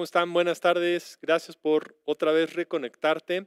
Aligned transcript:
¿Cómo 0.00 0.04
están? 0.04 0.32
Buenas 0.32 0.60
tardes. 0.60 1.18
Gracias 1.20 1.58
por 1.58 1.94
otra 2.06 2.32
vez 2.32 2.54
reconectarte. 2.54 3.46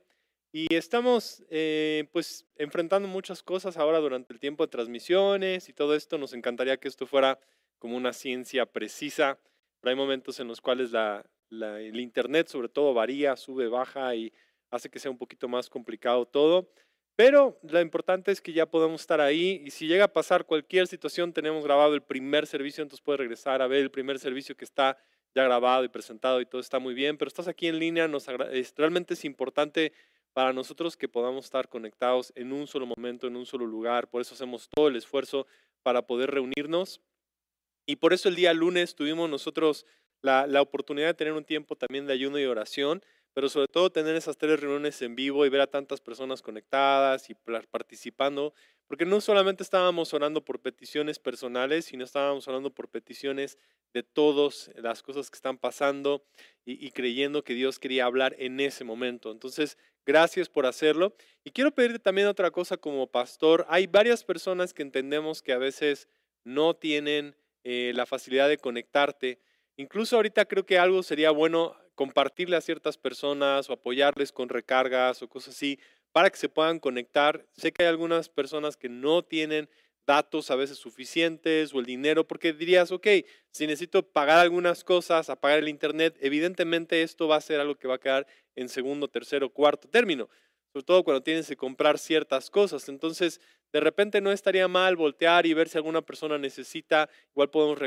Y 0.52 0.76
estamos 0.76 1.44
eh, 1.50 2.08
pues 2.12 2.46
enfrentando 2.58 3.08
muchas 3.08 3.42
cosas 3.42 3.76
ahora 3.76 3.98
durante 3.98 4.34
el 4.34 4.40
tiempo 4.40 4.64
de 4.64 4.70
transmisiones 4.70 5.68
y 5.68 5.74
todo 5.74 5.96
esto. 5.96 6.20
Nos 6.20 6.34
encantaría 6.34 6.78
que 6.78 6.90
esto 6.90 7.08
fuera 7.08 7.40
como 7.80 7.98
una 7.98 8.14
ciencia 8.14 8.68
precisa, 8.68 9.40
pero 9.80 9.90
hay 9.90 9.96
momentos 9.96 10.40
en 10.40 10.48
los 10.48 10.62
cuales 10.62 10.92
la, 10.92 11.26
el 11.50 12.00
Internet 12.00 12.50
sobre 12.50 12.70
todo 12.70 12.94
varía, 12.94 13.36
sube, 13.36 13.68
baja 13.68 14.14
y 14.14 14.32
hace 14.70 14.92
que 14.92 15.00
sea 15.00 15.10
un 15.10 15.18
poquito 15.18 15.48
más 15.48 15.72
complicado 15.72 16.28
todo. 16.28 16.70
Pero 17.16 17.60
lo 17.62 17.80
importante 17.80 18.32
es 18.32 18.42
que 18.42 18.54
ya 18.54 18.66
podemos 18.66 19.02
estar 19.02 19.22
ahí 19.22 19.62
y 19.66 19.70
si 19.72 19.88
llega 19.88 20.06
a 20.06 20.14
pasar 20.14 20.46
cualquier 20.46 20.88
situación, 20.88 21.32
tenemos 21.32 21.64
grabado 21.64 21.94
el 21.94 22.02
primer 22.02 22.48
servicio, 22.48 22.82
entonces 22.82 23.04
puedes 23.04 23.20
regresar 23.20 23.62
a 23.62 23.68
ver 23.68 23.82
el 23.82 23.92
primer 23.92 24.18
servicio 24.18 24.58
que 24.58 24.66
está 24.66 24.98
ya 25.36 25.44
grabado 25.44 25.84
y 25.84 25.90
presentado 25.90 26.42
y 26.42 26.46
todo 26.46 26.62
está 26.62 26.80
muy 26.80 26.94
bien, 26.94 27.18
pero 27.18 27.28
estás 27.28 27.48
aquí 27.48 27.68
en 27.68 27.80
línea, 27.80 28.08
nos 28.08 28.28
realmente 28.76 29.14
es 29.14 29.26
importante 29.26 29.94
para 30.34 30.54
nosotros 30.54 30.98
que 30.98 31.08
podamos 31.08 31.46
estar 31.46 31.70
conectados 31.70 32.34
en 32.36 32.52
un 32.52 32.68
solo 32.68 32.88
momento, 32.88 33.28
en 33.28 33.36
un 33.36 33.46
solo 33.46 33.66
lugar. 33.66 34.10
Por 34.10 34.22
eso 34.22 34.34
hacemos 34.34 34.68
todo 34.68 34.88
el 34.88 34.96
esfuerzo 34.96 35.46
para 35.84 36.02
poder 36.08 36.32
reunirnos. 36.32 37.02
Y 37.86 37.98
por 37.98 38.14
eso 38.14 38.30
el 38.30 38.36
día 38.36 38.54
lunes 38.54 38.96
tuvimos 38.96 39.30
nosotros 39.30 39.86
la, 40.22 40.48
la 40.48 40.62
oportunidad 40.62 41.08
de 41.08 41.14
tener 41.14 41.34
un 41.34 41.46
tiempo 41.46 41.76
también 41.76 42.08
de 42.08 42.14
ayuno 42.14 42.40
y 42.40 42.46
oración, 42.46 43.04
pero 43.34 43.50
sobre 43.50 43.68
todo 43.68 43.92
tener 43.92 44.16
esas 44.16 44.38
tres 44.38 44.60
reuniones 44.60 45.02
en 45.02 45.16
vivo 45.16 45.46
y 45.46 45.50
ver 45.50 45.62
a 45.62 45.68
tantas 45.68 46.02
personas 46.02 46.42
conectadas 46.42 47.30
y 47.30 47.36
participando, 47.72 48.54
porque 48.88 49.06
no 49.06 49.22
solamente 49.22 49.64
estábamos 49.64 50.14
orando 50.14 50.44
por 50.44 50.60
peticiones 50.60 51.20
personales, 51.20 51.86
sino 51.86 52.04
estábamos 52.04 52.48
orando 52.48 52.74
por 52.74 52.90
peticiones 52.90 53.58
de 53.94 54.04
todas 54.04 54.72
las 54.76 55.04
cosas 55.04 55.30
que 55.30 55.36
están 55.36 55.58
pasando 55.58 56.24
y, 56.66 56.92
creyendo 56.92 57.44
que 57.44 57.54
Dios 57.54 57.80
quería 57.80 58.06
hablar 58.06 58.36
en 58.40 58.60
ese 58.60 58.84
momento. 58.84 59.32
Entonces, 59.32 59.78
Gracias 60.06 60.50
por 60.50 60.66
hacerlo. 60.66 61.16
Y 61.46 61.52
quiero 61.52 61.72
pedirte 61.72 62.00
también 62.00 62.28
otra 62.28 62.52
cosa 62.52 62.76
como 62.76 63.08
pastor. 63.08 63.66
Hay 63.70 63.88
varias 63.88 64.24
personas 64.24 64.74
que 64.74 64.82
entendemos 64.82 65.42
que 65.42 65.54
a 65.54 65.58
veces 65.58 66.10
no 66.44 66.74
tienen 66.74 67.38
eh, 67.64 67.94
la 67.96 68.06
facilidad 68.06 68.50
de 68.50 68.58
conectarte. 68.58 69.40
Incluso 69.78 70.18
ahorita 70.18 70.46
creo 70.46 70.66
que 70.66 70.78
algo 70.78 71.04
sería 71.04 71.32
bueno 71.32 71.76
compartirle 71.96 72.56
a 72.56 72.62
ciertas 72.62 72.98
personas 72.98 73.70
o 73.70 73.74
apoyarles 73.74 74.32
con 74.32 74.50
recargas 74.50 75.22
o 75.22 75.30
cosas 75.30 75.56
así 75.56 75.80
para 76.12 76.30
que 76.30 76.38
se 76.38 76.50
puedan 76.50 76.80
conectar. 76.80 77.46
Sé 77.54 77.72
que 77.72 77.84
hay 77.84 77.90
algunas 77.90 78.30
personas 78.30 78.78
que 78.78 78.90
no 78.90 79.24
tienen 79.24 79.70
datos 80.06 80.52
a 80.52 80.56
veces 80.56 80.78
suficientes 80.78 81.74
o 81.74 81.80
el 81.80 81.86
dinero, 81.86 82.28
porque 82.28 82.54
dirías, 82.54 82.92
ok, 82.92 83.08
si 83.52 83.68
necesito 83.68 84.04
pagar 84.04 84.40
algunas 84.40 84.84
cosas, 84.84 85.30
apagar 85.30 85.60
el 85.60 85.70
Internet, 85.70 86.18
evidentemente 86.20 87.04
esto 87.04 87.28
va 87.28 87.38
a 87.38 87.42
ser 87.42 87.60
algo 87.60 87.76
que 87.76 87.88
va 87.88 87.96
a 87.96 88.00
quedar 88.00 88.28
en 88.56 88.70
segundo, 88.70 89.08
tercero, 89.08 89.50
cuarto 89.50 89.88
término, 89.88 90.30
sobre 90.74 90.86
todo 90.86 91.04
cuando 91.04 91.24
tienes 91.24 91.48
que 91.48 91.56
comprar 91.56 91.98
ciertas 91.98 92.50
cosas. 92.50 92.90
Entonces, 92.90 93.40
de 93.74 93.80
repente 93.80 94.22
no 94.22 94.32
estaría 94.32 94.68
mal 94.68 94.96
voltear 94.96 95.48
y 95.48 95.56
ver 95.56 95.68
si 95.68 95.80
alguna 95.80 96.04
persona 96.04 96.38
necesita, 96.38 97.10
igual 97.32 97.50
podemos 97.50 97.80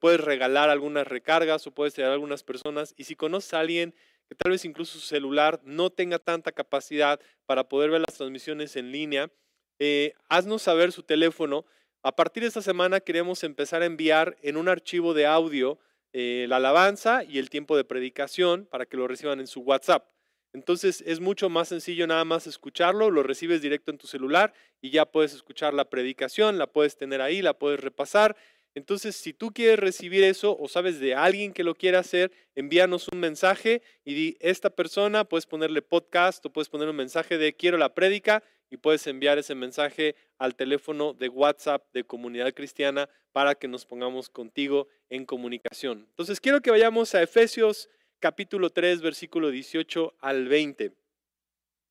puedes 0.00 0.20
regalar 0.20 0.68
algunas 0.68 1.06
recargas 1.06 1.64
o 1.66 1.70
puedes 1.70 1.94
ayudar 1.94 2.10
a 2.10 2.14
algunas 2.14 2.42
personas. 2.42 2.92
Y 2.96 3.04
si 3.04 3.14
conoces 3.14 3.54
a 3.54 3.60
alguien 3.60 3.94
que 4.28 4.34
tal 4.34 4.50
vez 4.50 4.64
incluso 4.64 4.98
su 4.98 5.06
celular 5.06 5.60
no 5.62 5.90
tenga 5.90 6.18
tanta 6.18 6.50
capacidad 6.50 7.20
para 7.46 7.68
poder 7.68 7.90
ver 7.90 8.00
las 8.00 8.16
transmisiones 8.16 8.74
en 8.74 8.90
línea, 8.90 9.30
eh, 9.78 10.12
haznos 10.28 10.62
saber 10.62 10.90
su 10.90 11.04
teléfono. 11.04 11.64
A 12.02 12.16
partir 12.16 12.42
de 12.42 12.48
esta 12.48 12.60
semana 12.60 12.98
queremos 12.98 13.44
empezar 13.44 13.82
a 13.82 13.86
enviar 13.86 14.36
en 14.42 14.56
un 14.56 14.68
archivo 14.68 15.14
de 15.14 15.26
audio 15.26 15.78
eh, 16.12 16.46
la 16.48 16.56
alabanza 16.56 17.22
y 17.22 17.38
el 17.38 17.48
tiempo 17.48 17.76
de 17.76 17.84
predicación 17.84 18.66
para 18.66 18.86
que 18.86 18.96
lo 18.96 19.06
reciban 19.06 19.38
en 19.38 19.46
su 19.46 19.60
WhatsApp. 19.60 20.04
Entonces 20.52 21.02
es 21.06 21.20
mucho 21.20 21.48
más 21.48 21.68
sencillo 21.68 22.06
nada 22.06 22.24
más 22.24 22.46
escucharlo, 22.46 23.10
lo 23.10 23.22
recibes 23.22 23.62
directo 23.62 23.90
en 23.90 23.98
tu 23.98 24.06
celular 24.06 24.54
y 24.80 24.90
ya 24.90 25.04
puedes 25.04 25.34
escuchar 25.34 25.74
la 25.74 25.90
predicación, 25.90 26.58
la 26.58 26.66
puedes 26.66 26.96
tener 26.96 27.20
ahí, 27.20 27.42
la 27.42 27.58
puedes 27.58 27.80
repasar. 27.80 28.36
Entonces, 28.74 29.16
si 29.16 29.32
tú 29.32 29.52
quieres 29.52 29.78
recibir 29.78 30.22
eso 30.22 30.56
o 30.56 30.68
sabes 30.68 31.00
de 31.00 31.14
alguien 31.14 31.52
que 31.52 31.64
lo 31.64 31.74
quiera 31.74 31.98
hacer, 31.98 32.30
envíanos 32.54 33.08
un 33.08 33.18
mensaje 33.18 33.82
y 34.04 34.14
di, 34.14 34.36
esta 34.40 34.70
persona, 34.70 35.24
puedes 35.24 35.46
ponerle 35.46 35.82
podcast 35.82 36.44
o 36.46 36.52
puedes 36.52 36.68
poner 36.68 36.88
un 36.88 36.96
mensaje 36.96 37.38
de 37.38 37.56
quiero 37.56 37.76
la 37.76 37.94
prédica 37.94 38.42
y 38.70 38.76
puedes 38.76 39.06
enviar 39.06 39.38
ese 39.38 39.54
mensaje 39.54 40.14
al 40.38 40.54
teléfono 40.54 41.14
de 41.14 41.28
WhatsApp 41.28 41.86
de 41.92 42.04
Comunidad 42.04 42.52
Cristiana 42.54 43.08
para 43.32 43.54
que 43.54 43.68
nos 43.68 43.84
pongamos 43.84 44.28
contigo 44.28 44.86
en 45.10 45.24
comunicación. 45.24 46.06
Entonces 46.10 46.40
quiero 46.40 46.60
que 46.60 46.70
vayamos 46.70 47.14
a 47.14 47.22
Efesios 47.22 47.88
capítulo 48.20 48.70
3, 48.70 49.00
versículo 49.00 49.50
18 49.50 50.14
al 50.20 50.48
20. 50.48 50.92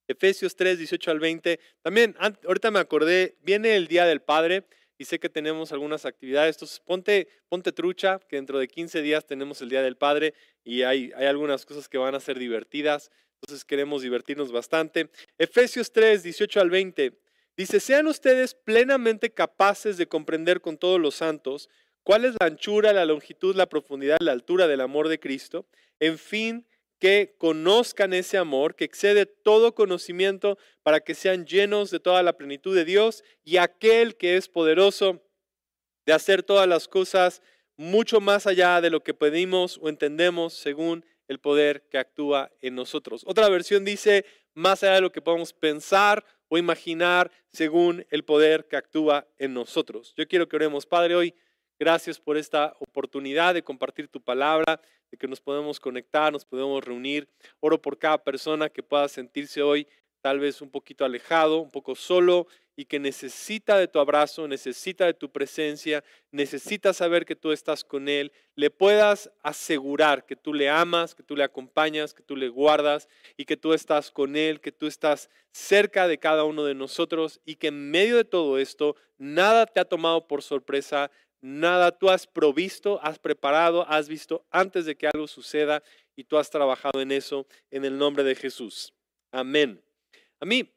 Efesios 0.07 0.55
3, 0.55 0.77
18 0.77 1.11
al 1.11 1.19
20. 1.19 1.59
También, 1.81 2.15
ahorita 2.45 2.71
me 2.71 2.79
acordé, 2.79 3.35
viene 3.41 3.75
el 3.75 3.87
Día 3.87 4.05
del 4.05 4.21
Padre 4.21 4.63
y 4.97 5.05
sé 5.05 5.19
que 5.19 5.29
tenemos 5.29 5.71
algunas 5.71 6.05
actividades. 6.05 6.55
Entonces, 6.55 6.79
ponte, 6.79 7.27
ponte 7.49 7.71
trucha, 7.71 8.19
que 8.19 8.37
dentro 8.37 8.59
de 8.59 8.67
15 8.67 9.01
días 9.01 9.25
tenemos 9.25 9.61
el 9.61 9.69
Día 9.69 9.81
del 9.81 9.97
Padre 9.97 10.33
y 10.63 10.83
hay, 10.83 11.11
hay 11.15 11.25
algunas 11.25 11.65
cosas 11.65 11.89
que 11.89 11.97
van 11.97 12.15
a 12.15 12.19
ser 12.19 12.39
divertidas. 12.39 13.11
Entonces 13.41 13.65
queremos 13.65 14.01
divertirnos 14.01 14.51
bastante. 14.51 15.09
Efesios 15.37 15.91
3, 15.91 16.23
18 16.23 16.59
al 16.59 16.69
20 16.69 17.13
dice, 17.55 17.79
sean 17.79 18.07
ustedes 18.07 18.53
plenamente 18.53 19.31
capaces 19.31 19.97
de 19.97 20.07
comprender 20.07 20.61
con 20.61 20.77
todos 20.77 20.99
los 20.99 21.15
santos 21.15 21.69
cuál 22.07 22.23
es 22.23 22.35
la 22.39 22.47
anchura, 22.47 22.93
la 22.93 23.05
longitud, 23.05 23.53
la 23.53 23.65
profundidad, 23.65 24.15
la 24.21 24.31
altura 24.31 24.65
del 24.65 24.79
amor 24.79 25.09
de 25.09 25.19
Cristo, 25.19 25.65
en 25.99 26.17
fin, 26.17 26.65
que 26.99 27.35
conozcan 27.37 28.13
ese 28.13 28.37
amor 28.37 28.75
que 28.75 28.85
excede 28.85 29.25
todo 29.25 29.75
conocimiento 29.75 30.57
para 30.83 31.01
que 31.01 31.13
sean 31.13 31.45
llenos 31.45 31.91
de 31.91 31.99
toda 31.99 32.23
la 32.23 32.37
plenitud 32.37 32.73
de 32.73 32.85
Dios 32.85 33.25
y 33.43 33.57
aquel 33.57 34.15
que 34.15 34.37
es 34.37 34.47
poderoso 34.47 35.21
de 36.05 36.13
hacer 36.13 36.43
todas 36.43 36.65
las 36.65 36.87
cosas 36.87 37.41
mucho 37.75 38.21
más 38.21 38.47
allá 38.47 38.79
de 38.79 38.89
lo 38.89 39.03
que 39.03 39.13
pedimos 39.13 39.77
o 39.81 39.89
entendemos 39.89 40.53
según 40.53 41.03
el 41.27 41.39
poder 41.39 41.89
que 41.89 41.97
actúa 41.97 42.53
en 42.61 42.75
nosotros. 42.75 43.23
Otra 43.27 43.49
versión 43.49 43.83
dice, 43.83 44.23
más 44.53 44.81
allá 44.81 44.93
de 44.93 45.01
lo 45.01 45.11
que 45.11 45.21
podemos 45.21 45.51
pensar 45.51 46.23
o 46.47 46.57
imaginar 46.57 47.31
según 47.51 48.07
el 48.11 48.23
poder 48.23 48.65
que 48.69 48.77
actúa 48.77 49.27
en 49.39 49.53
nosotros. 49.53 50.13
Yo 50.15 50.25
quiero 50.25 50.47
que 50.47 50.55
oremos, 50.55 50.85
Padre, 50.85 51.13
hoy 51.13 51.35
gracias 51.79 52.19
por 52.19 52.37
esta 52.37 52.75
oportunidad 52.79 53.53
de 53.53 53.63
compartir 53.63 54.07
tu 54.07 54.21
palabra, 54.21 54.81
de 55.11 55.17
que 55.17 55.27
nos 55.27 55.41
podemos 55.41 55.79
conectar, 55.79 56.31
nos 56.31 56.45
podemos 56.45 56.83
reunir. 56.83 57.27
Oro 57.59 57.81
por 57.81 57.97
cada 57.97 58.17
persona 58.17 58.69
que 58.69 58.83
pueda 58.83 59.07
sentirse 59.07 59.61
hoy 59.61 59.87
tal 60.21 60.39
vez 60.39 60.61
un 60.61 60.69
poquito 60.69 61.05
alejado, 61.05 61.59
un 61.59 61.71
poco 61.71 61.95
solo 61.95 62.47
y 62.75 62.85
que 62.85 62.99
necesita 62.99 63.77
de 63.77 63.87
tu 63.87 63.97
abrazo, 63.97 64.47
necesita 64.47 65.05
de 65.05 65.13
tu 65.13 65.31
presencia, 65.31 66.03
necesita 66.31 66.93
saber 66.93 67.25
que 67.25 67.35
tú 67.35 67.51
estás 67.51 67.83
con 67.83 68.07
él, 68.07 68.31
le 68.55 68.69
puedas 68.69 69.31
asegurar 69.41 70.25
que 70.25 70.35
tú 70.35 70.53
le 70.53 70.69
amas, 70.69 71.15
que 71.15 71.23
tú 71.23 71.35
le 71.35 71.43
acompañas, 71.43 72.13
que 72.13 72.21
tú 72.21 72.35
le 72.35 72.49
guardas 72.49 73.09
y 73.35 73.45
que 73.45 73.57
tú 73.57 73.73
estás 73.73 74.11
con 74.11 74.35
él, 74.35 74.61
que 74.61 74.71
tú 74.71 74.85
estás 74.85 75.29
cerca 75.51 76.07
de 76.07 76.19
cada 76.19 76.43
uno 76.43 76.65
de 76.65 76.75
nosotros 76.75 77.39
y 77.45 77.55
que 77.55 77.67
en 77.67 77.89
medio 77.89 78.17
de 78.17 78.25
todo 78.25 78.59
esto 78.59 78.95
nada 79.17 79.65
te 79.65 79.79
ha 79.79 79.85
tomado 79.85 80.27
por 80.27 80.43
sorpresa, 80.43 81.09
nada 81.41 81.91
tú 81.97 82.09
has 82.09 82.27
provisto, 82.27 82.99
has 83.03 83.19
preparado, 83.19 83.87
has 83.87 84.07
visto 84.07 84.45
antes 84.51 84.85
de 84.85 84.95
que 84.95 85.07
algo 85.07 85.27
suceda 85.27 85.83
y 86.15 86.23
tú 86.23 86.37
has 86.37 86.49
trabajado 86.49 87.01
en 87.01 87.11
eso 87.11 87.45
en 87.71 87.85
el 87.85 87.97
nombre 87.97 88.23
de 88.23 88.35
Jesús. 88.35 88.93
Amén. 89.31 89.81
A 90.39 90.45
mí, 90.45 90.73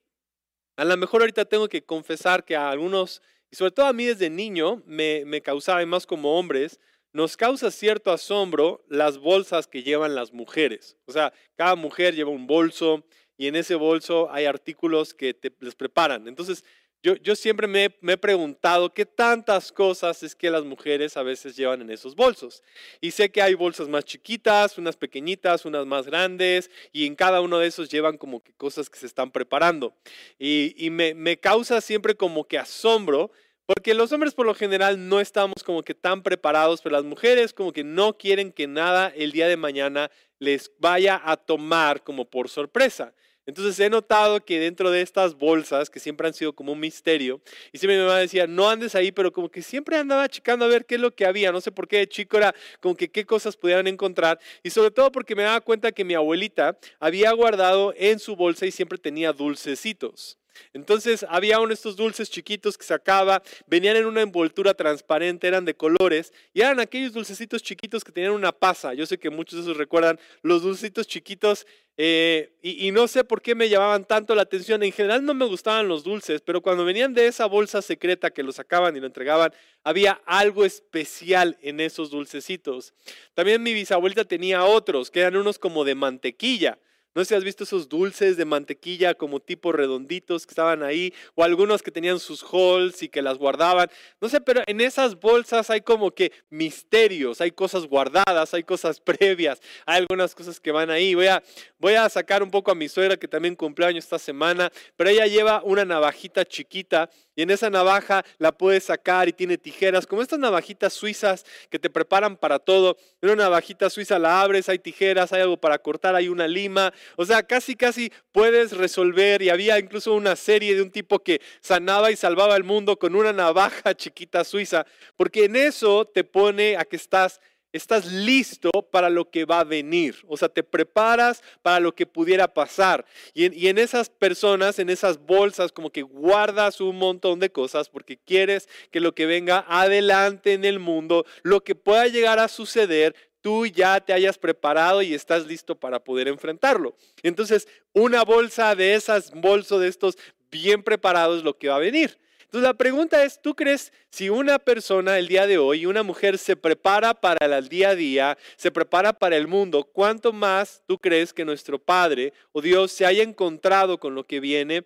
a 0.77 0.85
lo 0.85 0.97
mejor 0.97 1.23
ahorita 1.23 1.45
tengo 1.45 1.69
que 1.69 1.85
confesar 1.85 2.45
que 2.45 2.57
a 2.57 2.71
algunos, 2.71 3.23
y 3.51 3.57
sobre 3.57 3.73
todo 3.73 3.87
a 3.87 3.93
mí 3.93 4.07
desde 4.07 4.31
niño, 4.31 4.83
me, 4.87 5.25
me 5.27 5.41
causaba, 5.41 5.85
más 5.87 6.07
como 6.07 6.39
hombres, 6.39 6.81
nos 7.13 7.37
causa 7.37 7.71
cierto 7.71 8.13
asombro 8.13 8.85
las 8.89 9.19
bolsas 9.19 9.67
que 9.67 9.83
llevan 9.83 10.15
las 10.15 10.33
mujeres. 10.33 10.97
O 11.07 11.13
sea, 11.13 11.33
cada 11.57 11.75
mujer 11.75 12.15
lleva 12.15 12.31
un 12.31 12.47
bolso 12.47 13.05
y 13.37 13.47
en 13.49 13.57
ese 13.57 13.75
bolso 13.75 14.31
hay 14.31 14.45
artículos 14.45 15.15
que 15.15 15.35
te, 15.35 15.53
les 15.61 15.75
preparan. 15.75 16.29
Entonces, 16.29 16.65
yo, 17.03 17.35
siempre 17.35 17.67
me, 17.67 17.85
he 17.85 18.17
preguntado 18.19 18.93
qué 18.93 19.07
tantas 19.07 19.73
cosas 19.73 20.23
es 20.23 20.35
que 20.35 20.51
las 20.51 20.65
mujeres 20.65 21.17
a 21.17 21.23
veces 21.23 21.57
llevan 21.57 21.81
en 21.81 21.91
esos 21.91 22.15
bolsos. 22.15 22.63
Y 23.01 23.13
sé 23.13 23.31
que 23.31 23.41
hay 23.41 23.55
bolsas 23.55 23.89
más 23.89 24.05
chiquitas, 24.05 24.77
unas 24.77 24.97
pequeñitas, 24.97 25.65
unas 25.65 25.87
más 25.87 26.07
grandes, 26.07 26.71
y 26.93 27.07
en 27.07 27.15
cada 27.15 27.41
uno 27.41 27.59
de 27.59 27.69
esos 27.69 27.89
llevan 27.89 28.19
como 28.19 28.43
que 28.43 28.53
cosas 28.53 28.91
que 28.91 28.99
se 28.99 29.07
están 29.07 29.31
preparando. 29.31 29.95
Y, 30.39 30.89
me, 30.91 31.15
me 31.15 31.39
causa 31.39 31.81
siempre 31.81 32.15
como 32.15 32.45
que 32.45 32.59
asombro, 32.59 33.31
porque 33.65 33.95
los 33.95 34.13
hombres 34.13 34.35
por 34.35 34.45
lo 34.47 34.55
general 34.55 35.09
no 35.09 35.21
estamos 35.21 35.63
como 35.65 35.83
que 35.83 35.95
tan 35.95 36.23
preparados, 36.23 36.83
pero 36.83 36.97
las 36.97 37.05
mujeres 37.05 37.55
como 37.55 37.73
que 37.73 37.85
no 37.85 38.19
quieren 38.19 38.53
que 38.53 38.67
nada 38.67 39.13
el 39.17 39.33
día 39.33 39.49
de 39.49 39.57
mañana 39.57 40.11
les 40.39 40.71
vaya 40.79 41.21
a 41.25 41.37
tomar 41.37 42.03
como 42.03 42.25
por 42.29 42.49
sorpresa. 42.49 43.15
Entonces 43.51 43.79
he 43.81 43.91
notado 43.91 44.45
que 44.45 44.59
dentro 44.59 44.91
de 44.91 45.03
estas 45.03 45.35
bolsas, 45.35 45.91
que 45.91 46.01
siempre 46.01 46.27
han 46.27 46.35
sido 46.35 46.53
como 46.53 46.73
un 46.73 46.81
misterio, 46.81 47.41
y 47.73 47.79
siempre 47.79 47.99
mi 47.99 48.05
mamá 48.05 48.19
decía, 48.19 48.47
no 48.47 48.71
andes 48.71 48.95
ahí, 48.95 49.13
pero 49.13 49.33
como 49.33 49.49
que 49.49 49.61
siempre 49.61 49.97
andaba 49.97 50.29
checando 50.29 50.65
a 50.65 50.69
ver 50.69 50.87
qué 50.87 50.95
es 50.95 51.01
lo 51.01 51.15
que 51.15 51.27
había. 51.27 51.53
No 51.53 51.61
sé 51.61 51.71
por 51.73 51.87
qué 51.87 51.99
de 51.99 52.09
chico 52.09 52.37
era 52.37 52.55
como 52.81 52.97
que 52.97 53.11
qué 53.11 53.27
cosas 53.27 53.57
pudieran 53.57 53.87
encontrar. 53.87 54.41
Y 54.63 54.71
sobre 54.71 54.91
todo 54.91 55.13
porque 55.13 55.35
me 55.35 55.43
daba 55.43 55.61
cuenta 55.61 55.93
que 55.93 56.05
mi 56.05 56.15
abuelita 56.15 56.79
había 56.99 57.33
guardado 57.33 57.93
en 57.97 58.19
su 58.19 58.37
bolsa 58.37 58.67
y 58.67 58.71
siempre 58.71 58.99
tenía 58.99 59.33
dulcecitos. 59.33 60.40
Entonces 60.73 61.25
había 61.29 61.59
uno 61.59 61.69
de 61.69 61.75
estos 61.75 61.97
dulces 61.97 62.31
chiquitos 62.31 62.77
que 62.79 62.85
sacaba, 62.85 63.43
venían 63.67 63.97
en 63.97 64.07
una 64.07 64.23
envoltura 64.23 64.75
transparente, 64.75 65.49
eran 65.49 65.65
de 65.65 65.75
colores 65.75 66.33
y 66.53 66.61
eran 66.61 66.81
aquellos 66.81 67.13
dulcecitos 67.13 67.63
chiquitos 67.63 68.05
que 68.05 68.13
tenían 68.13 68.33
una 68.33 68.53
pasa. 68.53 68.95
Yo 68.95 69.07
sé 69.07 69.19
que 69.19 69.31
muchos 69.31 69.57
de 69.57 69.63
esos 69.63 69.77
recuerdan 69.77 70.19
los 70.43 70.63
dulcecitos 70.63 71.07
chiquitos 71.07 71.67
eh, 72.03 72.57
y, 72.63 72.91
no 72.93 73.09
sé 73.09 73.25
por 73.25 73.43
qué 73.43 73.55
me 73.55 73.69
llamaban 73.69 74.07
tanto 74.07 74.35
la 74.35 74.41
atención. 74.41 74.83
En 74.83 74.91
general 74.91 75.23
no 75.23 75.35
me 75.35 75.45
gustaban 75.45 75.87
los 75.87 76.03
dulces, 76.03 76.41
pero 76.41 76.63
cuando 76.63 76.83
venían 76.83 77.13
de 77.13 77.27
esa 77.27 77.45
bolsa 77.45 77.83
secreta 77.83 78.31
que 78.31 78.43
lo 78.43 78.53
sacaban 78.53 78.97
y 78.97 79.01
lo 79.01 79.07
entregaban, 79.07 79.53
había 79.85 80.13
algo 80.25 80.65
especial 80.65 81.59
en 81.61 81.79
esos 81.79 82.09
dulcecitos. 82.09 82.95
También 83.35 83.63
mi 83.63 83.75
bisabuelita 83.75 84.25
tenía 84.25 84.65
otros, 84.65 85.11
que 85.11 85.21
eran 85.21 85.37
unos 85.37 85.59
como 85.59 85.85
de 85.85 85.95
mantequilla. 85.95 86.79
No 87.15 87.23
sé 87.25 87.31
si 87.31 87.35
has 87.35 87.45
visto 87.45 87.65
esos 87.65 87.89
dulces 87.89 88.37
de 88.37 88.45
mantequilla 88.45 89.15
como 89.15 89.41
tipo 89.41 89.73
redonditos 89.73 90.47
que 90.47 90.53
estaban 90.53 90.83
ahí, 90.83 91.13
o 91.35 91.43
algunos 91.43 91.83
que 91.83 91.91
tenían 91.91 92.21
sus 92.21 92.45
holes 92.49 93.03
y 93.03 93.09
que 93.09 93.21
las 93.21 93.37
guardaban. 93.37 93.91
No 94.21 94.29
sé, 94.29 94.41
pero 94.41 94.63
en 94.67 94.81
esas 94.81 95.19
bolsas 95.19 95.71
hay 95.71 95.81
como 95.81 96.13
que 96.13 96.33
misterios, 96.51 97.41
hay 97.41 97.51
cosas 97.51 97.87
guardadas, 97.87 98.55
hay 98.55 98.63
cosas 98.63 99.01
previas, 99.05 99.61
hay 99.87 99.99
algunas 99.99 100.35
cosas 100.35 100.61
que 100.61 100.71
van 100.71 100.91
ahí. 100.91 101.15
Voy 101.15 101.27
a, 101.27 101.43
voy 101.79 101.95
a 101.95 102.09
sacar 102.09 102.43
un 102.43 102.51
poco 102.51 102.71
a 102.71 102.75
mi 102.75 102.89
suegra 102.89 103.17
que 103.17 103.27
también 103.27 103.57
cumpleaños 103.57 104.05
esta 104.05 104.19
semana, 104.19 104.71
pero 104.97 105.11
ella 105.11 105.27
lleva 105.27 105.63
una 105.65 105.85
navajita 105.85 106.45
chiquita 106.45 107.11
y 107.35 107.43
en 107.43 107.51
esa 107.51 107.71
navaja 107.71 108.25
la 108.39 108.53
puedes 108.53 108.85
sacar 108.85 109.29
y 109.29 109.33
tiene 109.33 109.57
tijeras, 109.57 110.07
como 110.07 110.23
estas 110.23 110.39
navajitas 110.39 110.93
suizas 110.93 111.47
que 111.71 111.79
te 111.79 111.89
preparan 111.89 112.37
para 112.37 112.59
todo. 112.59 112.97
En 113.23 113.31
una 113.31 113.45
navajita 113.45 113.89
suiza 113.89 114.19
la 114.19 114.43
abres, 114.43 114.69
hay 114.69 114.79
tijeras, 114.79 115.33
hay 115.33 115.41
algo 115.41 115.57
para 115.57 115.79
cortar, 115.79 116.15
hay 116.15 116.29
una 116.29 116.47
lima. 116.47 116.93
O 117.17 117.25
sea, 117.25 117.43
casi, 117.43 117.75
casi 117.77 118.13
puedes 118.33 118.77
resolver. 118.77 119.43
Y 119.43 119.51
había 119.51 119.79
incluso 119.79 120.15
una 120.15 120.37
serie 120.37 120.75
de 120.75 120.83
un 120.83 120.91
tipo 120.91 121.19
que 121.19 121.41
sanaba 121.61 122.11
y 122.11 122.17
salvaba 122.17 122.57
el 122.57 122.65
mundo 122.65 122.99
con 122.99 123.15
una 123.15 123.33
navaja 123.33 123.95
chiquita 123.95 124.45
suiza, 124.45 124.87
porque 125.17 125.45
en 125.45 125.57
eso 125.57 126.05
te 126.05 126.25
pone 126.25 126.77
a 126.77 126.85
que 126.85 126.97
estás 126.97 127.41
estás 127.73 128.07
listo 128.07 128.71
para 128.91 129.11
lo 129.11 129.31
que 129.31 129.45
va 129.45 129.61
a 129.61 129.65
venir. 129.65 130.17
O 130.27 130.37
sea, 130.37 130.49
te 130.49 130.63
preparas 130.63 131.43
para 131.63 131.81
lo 131.81 131.95
que 131.95 132.07
pudiera 132.07 132.53
pasar. 132.53 133.05
Y 133.35 133.45
en, 133.45 133.55
y 133.55 133.69
en, 133.69 133.79
esas 133.79 134.11
personas, 134.11 134.79
en 134.79 134.91
esas 134.91 135.19
bolsas, 135.19 135.73
como 135.73 135.91
que 135.91 136.03
guardas 136.03 136.81
un 136.81 136.97
montón 136.97 137.39
de 137.39 137.51
cosas 137.51 137.89
porque 137.89 138.17
quieres 138.19 138.69
que 138.91 139.01
lo 139.01 139.15
que 139.15 139.27
venga 139.27 139.65
adelante 139.69 140.53
en 140.53 140.65
el 140.65 140.79
mundo, 140.79 141.25
lo 141.43 141.63
que 141.63 141.75
pueda 141.75 142.07
llegar 142.07 142.39
a 142.39 142.49
suceder, 142.49 143.15
tú 143.41 143.67
ya 143.67 144.01
te 144.01 144.13
hayas 144.13 144.39
preparado 144.39 145.03
y 145.03 145.15
estás 145.15 145.47
listo 145.47 145.75
para 145.75 146.03
poder 146.03 146.29
enfrentarlo. 146.29 146.95
Entonces, 147.23 147.69
una 147.93 148.25
bolsa 148.25 148.75
de 148.75 148.95
esas, 148.95 149.31
bolso 149.33 149.79
de 149.79 149.89
estos 149.89 150.19
bien 150.51 150.83
preparados 150.83 151.45
lo 151.45 151.57
que 151.57 151.69
va 151.69 151.77
a 151.77 151.81
venir. 151.81 152.19
Entonces 152.51 152.67
la 152.67 152.75
pregunta 152.75 153.23
es, 153.23 153.41
¿tú 153.41 153.55
crees 153.55 153.93
si 154.11 154.29
una 154.29 154.59
persona 154.59 155.19
el 155.19 155.29
día 155.29 155.47
de 155.47 155.59
hoy, 155.59 155.87
una 155.87 156.03
mujer 156.03 156.37
se 156.37 156.57
prepara 156.57 157.15
para 157.15 157.47
el 157.47 157.69
día 157.69 157.91
a 157.91 157.95
día, 157.95 158.37
se 158.57 158.73
prepara 158.73 159.13
para 159.13 159.37
el 159.37 159.47
mundo, 159.47 159.85
cuánto 159.85 160.33
más 160.33 160.83
tú 160.89 160.99
crees 160.99 161.33
que 161.33 161.45
nuestro 161.45 161.79
Padre 161.79 162.33
o 162.51 162.61
Dios 162.61 162.91
se 162.91 163.07
haya 163.07 163.23
encontrado 163.23 164.01
con 164.01 164.17
lo 164.17 164.27
que 164.27 164.41
viene 164.41 164.85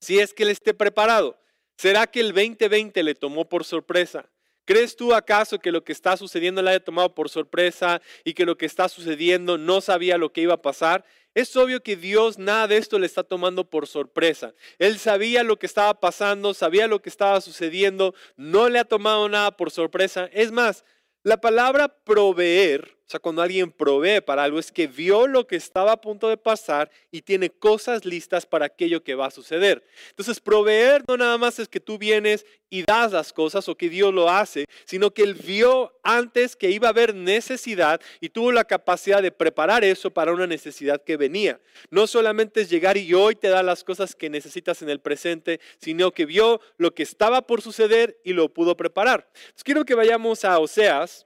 si 0.00 0.20
es 0.20 0.32
que 0.32 0.44
él 0.44 0.50
esté 0.50 0.72
preparado? 0.72 1.36
¿Será 1.76 2.06
que 2.06 2.20
el 2.20 2.32
2020 2.32 3.02
le 3.02 3.16
tomó 3.16 3.48
por 3.48 3.64
sorpresa? 3.64 4.28
¿Crees 4.68 4.96
tú 4.96 5.14
acaso 5.14 5.58
que 5.58 5.72
lo 5.72 5.82
que 5.82 5.92
está 5.92 6.14
sucediendo 6.18 6.60
le 6.60 6.68
haya 6.68 6.84
tomado 6.84 7.14
por 7.14 7.30
sorpresa 7.30 8.02
y 8.22 8.34
que 8.34 8.44
lo 8.44 8.58
que 8.58 8.66
está 8.66 8.86
sucediendo 8.90 9.56
no 9.56 9.80
sabía 9.80 10.18
lo 10.18 10.30
que 10.30 10.42
iba 10.42 10.52
a 10.52 10.60
pasar? 10.60 11.06
Es 11.32 11.56
obvio 11.56 11.82
que 11.82 11.96
Dios 11.96 12.36
nada 12.36 12.66
de 12.68 12.76
esto 12.76 12.98
le 12.98 13.06
está 13.06 13.24
tomando 13.24 13.70
por 13.70 13.86
sorpresa. 13.86 14.52
Él 14.78 14.98
sabía 14.98 15.42
lo 15.42 15.58
que 15.58 15.64
estaba 15.64 15.98
pasando, 16.00 16.52
sabía 16.52 16.86
lo 16.86 17.00
que 17.00 17.08
estaba 17.08 17.40
sucediendo, 17.40 18.14
no 18.36 18.68
le 18.68 18.78
ha 18.78 18.84
tomado 18.84 19.26
nada 19.30 19.56
por 19.56 19.70
sorpresa. 19.70 20.28
Es 20.34 20.52
más, 20.52 20.84
la 21.22 21.40
palabra 21.40 21.88
proveer, 22.04 22.97
o 23.08 23.10
sea, 23.10 23.20
cuando 23.20 23.40
alguien 23.40 23.72
provee 23.72 24.20
para 24.20 24.44
algo, 24.44 24.58
es 24.58 24.70
que 24.70 24.86
vio 24.86 25.26
lo 25.26 25.46
que 25.46 25.56
estaba 25.56 25.92
a 25.92 26.00
punto 26.02 26.28
de 26.28 26.36
pasar 26.36 26.90
y 27.10 27.22
tiene 27.22 27.48
cosas 27.48 28.04
listas 28.04 28.44
para 28.44 28.66
aquello 28.66 29.02
que 29.02 29.14
va 29.14 29.28
a 29.28 29.30
suceder. 29.30 29.82
Entonces, 30.10 30.38
proveer 30.40 31.02
no 31.08 31.16
nada 31.16 31.38
más 31.38 31.58
es 31.58 31.68
que 31.68 31.80
tú 31.80 31.96
vienes 31.96 32.44
y 32.68 32.82
das 32.82 33.12
las 33.12 33.32
cosas 33.32 33.66
o 33.70 33.78
que 33.78 33.88
Dios 33.88 34.12
lo 34.12 34.28
hace, 34.28 34.66
sino 34.84 35.10
que 35.10 35.22
Él 35.22 35.32
vio 35.32 35.98
antes 36.02 36.54
que 36.54 36.70
iba 36.70 36.88
a 36.88 36.90
haber 36.90 37.14
necesidad 37.14 37.98
y 38.20 38.28
tuvo 38.28 38.52
la 38.52 38.64
capacidad 38.64 39.22
de 39.22 39.32
preparar 39.32 39.84
eso 39.84 40.10
para 40.10 40.34
una 40.34 40.46
necesidad 40.46 41.02
que 41.02 41.16
venía. 41.16 41.58
No 41.88 42.06
solamente 42.06 42.60
es 42.60 42.68
llegar 42.68 42.98
y 42.98 43.14
hoy 43.14 43.36
te 43.36 43.48
da 43.48 43.62
las 43.62 43.84
cosas 43.84 44.14
que 44.14 44.28
necesitas 44.28 44.82
en 44.82 44.90
el 44.90 45.00
presente, 45.00 45.60
sino 45.78 46.12
que 46.12 46.26
vio 46.26 46.60
lo 46.76 46.94
que 46.94 47.04
estaba 47.04 47.46
por 47.46 47.62
suceder 47.62 48.20
y 48.22 48.34
lo 48.34 48.52
pudo 48.52 48.76
preparar. 48.76 49.30
Entonces, 49.32 49.64
quiero 49.64 49.86
que 49.86 49.94
vayamos 49.94 50.44
a 50.44 50.58
Oseas 50.58 51.24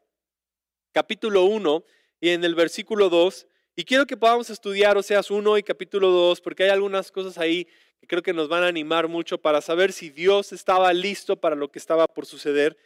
capítulo 0.92 1.44
1 1.44 1.84
y 2.20 2.28
en 2.30 2.44
el 2.44 2.54
versículo 2.54 3.08
2. 3.08 3.46
Y 3.74 3.84
quiero 3.84 4.06
que 4.06 4.16
podamos 4.16 4.50
estudiar 4.50 4.96
Oseas 4.96 5.30
1 5.30 5.58
y 5.58 5.62
capítulo 5.62 6.10
2, 6.10 6.40
porque 6.40 6.64
hay 6.64 6.70
algunas 6.70 7.10
cosas 7.10 7.38
ahí 7.38 7.66
que 8.00 8.06
creo 8.06 8.22
que 8.22 8.32
nos 8.32 8.48
van 8.48 8.64
a 8.64 8.68
animar 8.68 9.08
mucho 9.08 9.38
para 9.38 9.60
saber 9.60 9.92
si 9.92 10.10
Dios 10.10 10.52
estaba 10.52 10.92
listo 10.92 11.36
para 11.36 11.56
lo 11.56 11.70
que 11.70 11.78
estaba 11.78 12.06
por 12.06 12.26
suceder. 12.26 12.76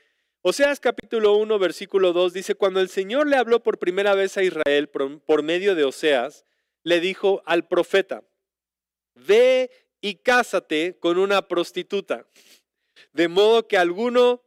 Oseas 0.43 0.79
capítulo 0.79 1.37
1, 1.38 1.58
versículo 1.58 2.12
2 2.12 2.32
dice, 2.32 2.55
cuando 2.55 2.81
el 2.81 2.88
Señor 2.88 3.26
le 3.26 3.37
habló 3.37 3.64
por 3.64 3.79
primera 3.79 4.14
vez 4.14 4.37
a 4.37 4.44
Israel 4.44 4.88
por, 4.88 5.43
medio 5.43 5.75
de 5.75 5.85
Oseas, 5.85 6.44
le 6.85 7.00
dijo 7.00 7.43
al 7.47 7.67
profeta, 7.67 8.23
ve 9.14 9.70
y 10.00 10.14
cásate 10.17 10.97
con 11.00 11.19
una 11.19 11.49
prostituta, 11.49 12.29
de 13.12 13.26
modo 13.26 13.67
que 13.67 13.76
alguno 13.76 14.43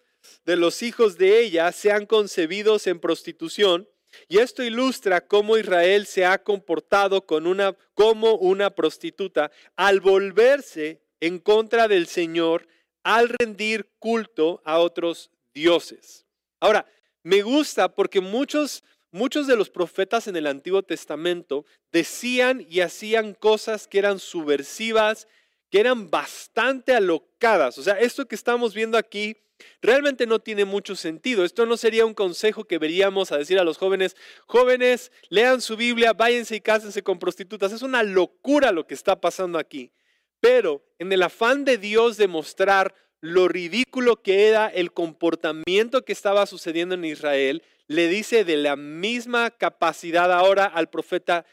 de 0.45 0.55
los 0.55 0.81
hijos 0.81 1.17
de 1.17 1.39
ella 1.39 1.71
sean 1.71 2.05
concebidos 2.05 2.87
en 2.87 2.99
prostitución. 2.99 3.87
Y 4.27 4.39
esto 4.39 4.63
ilustra 4.63 5.21
cómo 5.21 5.57
Israel 5.57 6.05
se 6.05 6.25
ha 6.25 6.41
comportado 6.43 7.25
con 7.25 7.45
una, 7.45 7.77
como 7.93 8.35
una 8.35 8.71
prostituta 8.71 9.51
al 9.75 9.99
volverse 9.99 11.01
en 11.19 11.39
contra 11.39 11.87
del 11.87 12.07
Señor, 12.07 12.67
al 13.03 13.29
rendir 13.29 13.89
culto 13.99 14.61
a 14.65 14.79
otros 14.79 15.31
dioses. 15.53 16.25
Ahora, 16.59 16.85
me 17.23 17.41
gusta 17.41 17.93
porque 17.93 18.21
muchos, 18.21 18.83
muchos 19.11 19.47
de 19.47 19.55
los 19.55 19.69
profetas 19.69 20.27
en 20.27 20.35
el 20.35 20.47
Antiguo 20.47 20.83
Testamento 20.83 21.65
decían 21.91 22.65
y 22.69 22.81
hacían 22.81 23.33
cosas 23.33 23.87
que 23.87 23.99
eran 23.99 24.19
subversivas, 24.19 25.27
que 25.69 25.79
eran 25.79 26.09
bastante 26.09 26.93
alocadas. 26.93 27.77
O 27.77 27.83
sea, 27.83 27.99
esto 27.99 28.27
que 28.27 28.35
estamos 28.35 28.73
viendo 28.73 28.97
aquí 28.97 29.37
realmente 29.81 30.25
no 30.25 30.39
tiene 30.39 30.65
mucho 30.65 30.95
sentido. 30.95 31.45
Esto 31.45 31.65
no 31.65 31.77
sería 31.77 32.05
un 32.05 32.13
consejo 32.13 32.65
que 32.65 32.77
veríamos 32.77 33.31
a 33.31 33.37
decir 33.37 33.59
a 33.59 33.63
los 33.63 33.77
jóvenes, 33.77 34.15
jóvenes, 34.45 35.11
lean 35.29 35.61
su 35.61 35.77
Biblia, 35.77 36.13
váyanse 36.13 36.55
y 36.55 36.61
cásense 36.61 37.03
con 37.03 37.19
prostitutas. 37.19 37.71
Es 37.71 37.81
una 37.81 38.03
locura 38.03 38.71
lo 38.71 38.87
que 38.87 38.93
está 38.93 39.19
pasando 39.19 39.59
aquí. 39.59 39.91
Pero 40.39 40.83
en 40.99 41.11
el 41.11 41.23
afán 41.23 41.65
de 41.65 41.77
Dios 41.77 42.17
de 42.17 42.27
mostrar 42.27 42.93
lo 43.21 43.47
ridículo 43.47 44.21
que 44.21 44.47
era 44.47 44.67
el 44.67 44.93
comportamiento 44.93 46.05
que 46.05 46.13
estaba 46.13 46.45
sucediendo 46.45 46.95
en 46.95 47.05
Israel, 47.05 47.63
le 47.87 48.07
dice 48.07 48.45
de 48.45 48.55
la 48.57 48.75
misma 48.75 49.49
capacidad 49.51 50.31
ahora 50.31 50.65
al 50.65 50.89
profeta 50.89 51.45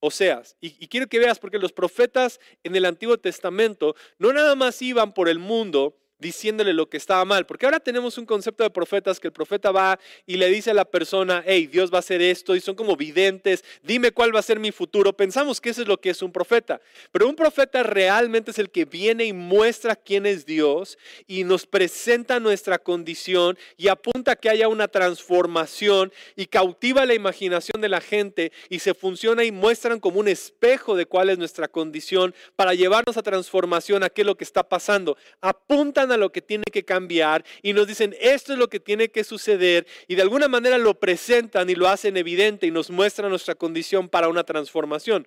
Oseas. 0.00 0.56
Y, 0.60 0.82
y, 0.82 0.88
quiero 0.88 1.08
que 1.08 1.18
veas, 1.18 1.38
porque 1.38 1.58
los 1.58 1.72
profetas 1.72 2.40
en 2.62 2.74
el 2.74 2.86
Antiguo 2.86 3.18
Testamento 3.18 3.94
no 4.18 4.32
nada 4.32 4.54
más 4.54 4.80
iban 4.80 5.12
por 5.12 5.28
el 5.28 5.38
mundo 5.38 5.99
diciéndole 6.20 6.72
lo 6.72 6.88
que 6.88 6.96
estaba 6.96 7.24
mal. 7.24 7.46
Porque 7.46 7.66
ahora 7.66 7.80
tenemos 7.80 8.18
un 8.18 8.26
concepto 8.26 8.62
de 8.62 8.70
profetas 8.70 9.18
que 9.18 9.28
el 9.28 9.32
profeta 9.32 9.72
va 9.72 9.98
y 10.26 10.36
le 10.36 10.48
dice 10.48 10.70
a 10.70 10.74
la 10.74 10.84
persona, 10.84 11.42
hey, 11.46 11.66
Dios 11.66 11.92
va 11.92 11.96
a 11.96 12.00
hacer 12.00 12.22
esto 12.22 12.54
y 12.54 12.60
son 12.60 12.74
como 12.74 12.96
videntes, 12.96 13.64
dime 13.82 14.12
cuál 14.12 14.34
va 14.34 14.40
a 14.40 14.42
ser 14.42 14.60
mi 14.60 14.72
futuro. 14.72 15.12
Pensamos 15.12 15.60
que 15.60 15.70
eso 15.70 15.82
es 15.82 15.88
lo 15.88 16.00
que 16.00 16.10
es 16.10 16.22
un 16.22 16.32
profeta. 16.32 16.80
Pero 17.12 17.28
un 17.28 17.36
profeta 17.36 17.82
realmente 17.82 18.50
es 18.50 18.58
el 18.58 18.70
que 18.70 18.84
viene 18.84 19.24
y 19.24 19.32
muestra 19.32 19.96
quién 19.96 20.26
es 20.26 20.46
Dios 20.46 20.98
y 21.26 21.44
nos 21.44 21.66
presenta 21.66 22.40
nuestra 22.40 22.78
condición 22.78 23.58
y 23.76 23.88
apunta 23.88 24.36
que 24.36 24.50
haya 24.50 24.68
una 24.68 24.88
transformación 24.88 26.12
y 26.36 26.46
cautiva 26.46 27.06
la 27.06 27.14
imaginación 27.14 27.80
de 27.80 27.88
la 27.88 28.00
gente 28.00 28.52
y 28.68 28.80
se 28.80 28.94
funciona 28.94 29.44
y 29.44 29.52
muestran 29.52 30.00
como 30.00 30.20
un 30.20 30.28
espejo 30.28 30.96
de 30.96 31.06
cuál 31.06 31.30
es 31.30 31.38
nuestra 31.38 31.68
condición 31.68 32.34
para 32.56 32.74
llevarnos 32.74 33.16
a 33.16 33.22
transformación 33.22 34.02
a 34.02 34.10
qué 34.10 34.22
es 34.22 34.26
lo 34.26 34.36
que 34.36 34.44
está 34.44 34.68
pasando. 34.68 35.16
Apuntan 35.40 36.09
a 36.12 36.16
lo 36.16 36.32
que 36.32 36.42
tiene 36.42 36.64
que 36.70 36.84
cambiar 36.84 37.44
y 37.62 37.72
nos 37.72 37.86
dicen, 37.86 38.14
esto 38.20 38.52
es 38.52 38.58
lo 38.58 38.68
que 38.68 38.80
tiene 38.80 39.08
que 39.08 39.24
suceder 39.24 39.86
y 40.08 40.14
de 40.14 40.22
alguna 40.22 40.48
manera 40.48 40.78
lo 40.78 40.98
presentan 40.98 41.70
y 41.70 41.74
lo 41.74 41.88
hacen 41.88 42.16
evidente 42.16 42.66
y 42.66 42.70
nos 42.70 42.90
muestran 42.90 43.30
nuestra 43.30 43.54
condición 43.54 44.08
para 44.08 44.28
una 44.28 44.44
transformación. 44.44 45.26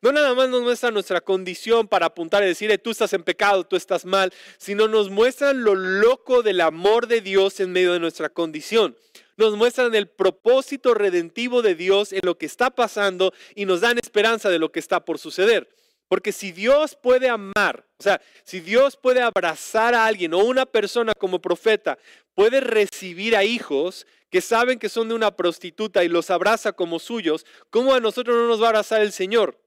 No 0.00 0.10
nada 0.10 0.34
más 0.34 0.48
nos 0.48 0.62
muestra 0.62 0.90
nuestra 0.90 1.20
condición 1.20 1.86
para 1.86 2.06
apuntar 2.06 2.42
y 2.42 2.46
decir, 2.46 2.76
tú 2.82 2.90
estás 2.90 3.12
en 3.12 3.22
pecado, 3.22 3.64
tú 3.64 3.76
estás 3.76 4.04
mal, 4.04 4.32
sino 4.56 4.88
nos 4.88 5.10
muestran 5.10 5.64
lo 5.64 5.74
loco 5.74 6.42
del 6.42 6.60
amor 6.60 7.06
de 7.06 7.20
Dios 7.20 7.60
en 7.60 7.72
medio 7.72 7.92
de 7.92 8.00
nuestra 8.00 8.30
condición. 8.30 8.96
Nos 9.36 9.56
muestran 9.56 9.94
el 9.94 10.08
propósito 10.08 10.94
redentivo 10.94 11.62
de 11.62 11.74
Dios 11.74 12.12
en 12.12 12.20
lo 12.22 12.38
que 12.38 12.46
está 12.46 12.70
pasando 12.70 13.32
y 13.54 13.64
nos 13.64 13.80
dan 13.80 13.98
esperanza 13.98 14.50
de 14.50 14.58
lo 14.58 14.72
que 14.72 14.80
está 14.80 15.04
por 15.04 15.18
suceder. 15.18 15.68
Porque 16.08 16.32
si 16.32 16.52
Dios 16.52 16.94
puede 16.94 17.28
amar, 17.28 17.86
o 17.98 18.02
sea, 18.02 18.20
si 18.44 18.60
Dios 18.60 18.96
puede 18.96 19.22
abrazar 19.22 19.94
a 19.94 20.04
alguien 20.06 20.34
o 20.34 20.38
una 20.38 20.66
persona 20.66 21.14
como 21.14 21.40
profeta, 21.40 21.98
puede 22.34 22.60
recibir 22.60 23.34
a 23.36 23.44
hijos 23.44 24.06
que 24.30 24.40
saben 24.40 24.78
que 24.78 24.88
son 24.88 25.08
de 25.08 25.14
una 25.14 25.36
prostituta 25.36 26.04
y 26.04 26.08
los 26.08 26.30
abraza 26.30 26.72
como 26.72 26.98
suyos, 26.98 27.44
¿cómo 27.70 27.94
a 27.94 28.00
nosotros 28.00 28.36
no 28.36 28.46
nos 28.46 28.60
va 28.60 28.66
a 28.66 28.68
abrazar 28.70 29.02
el 29.02 29.12
Señor? 29.12 29.58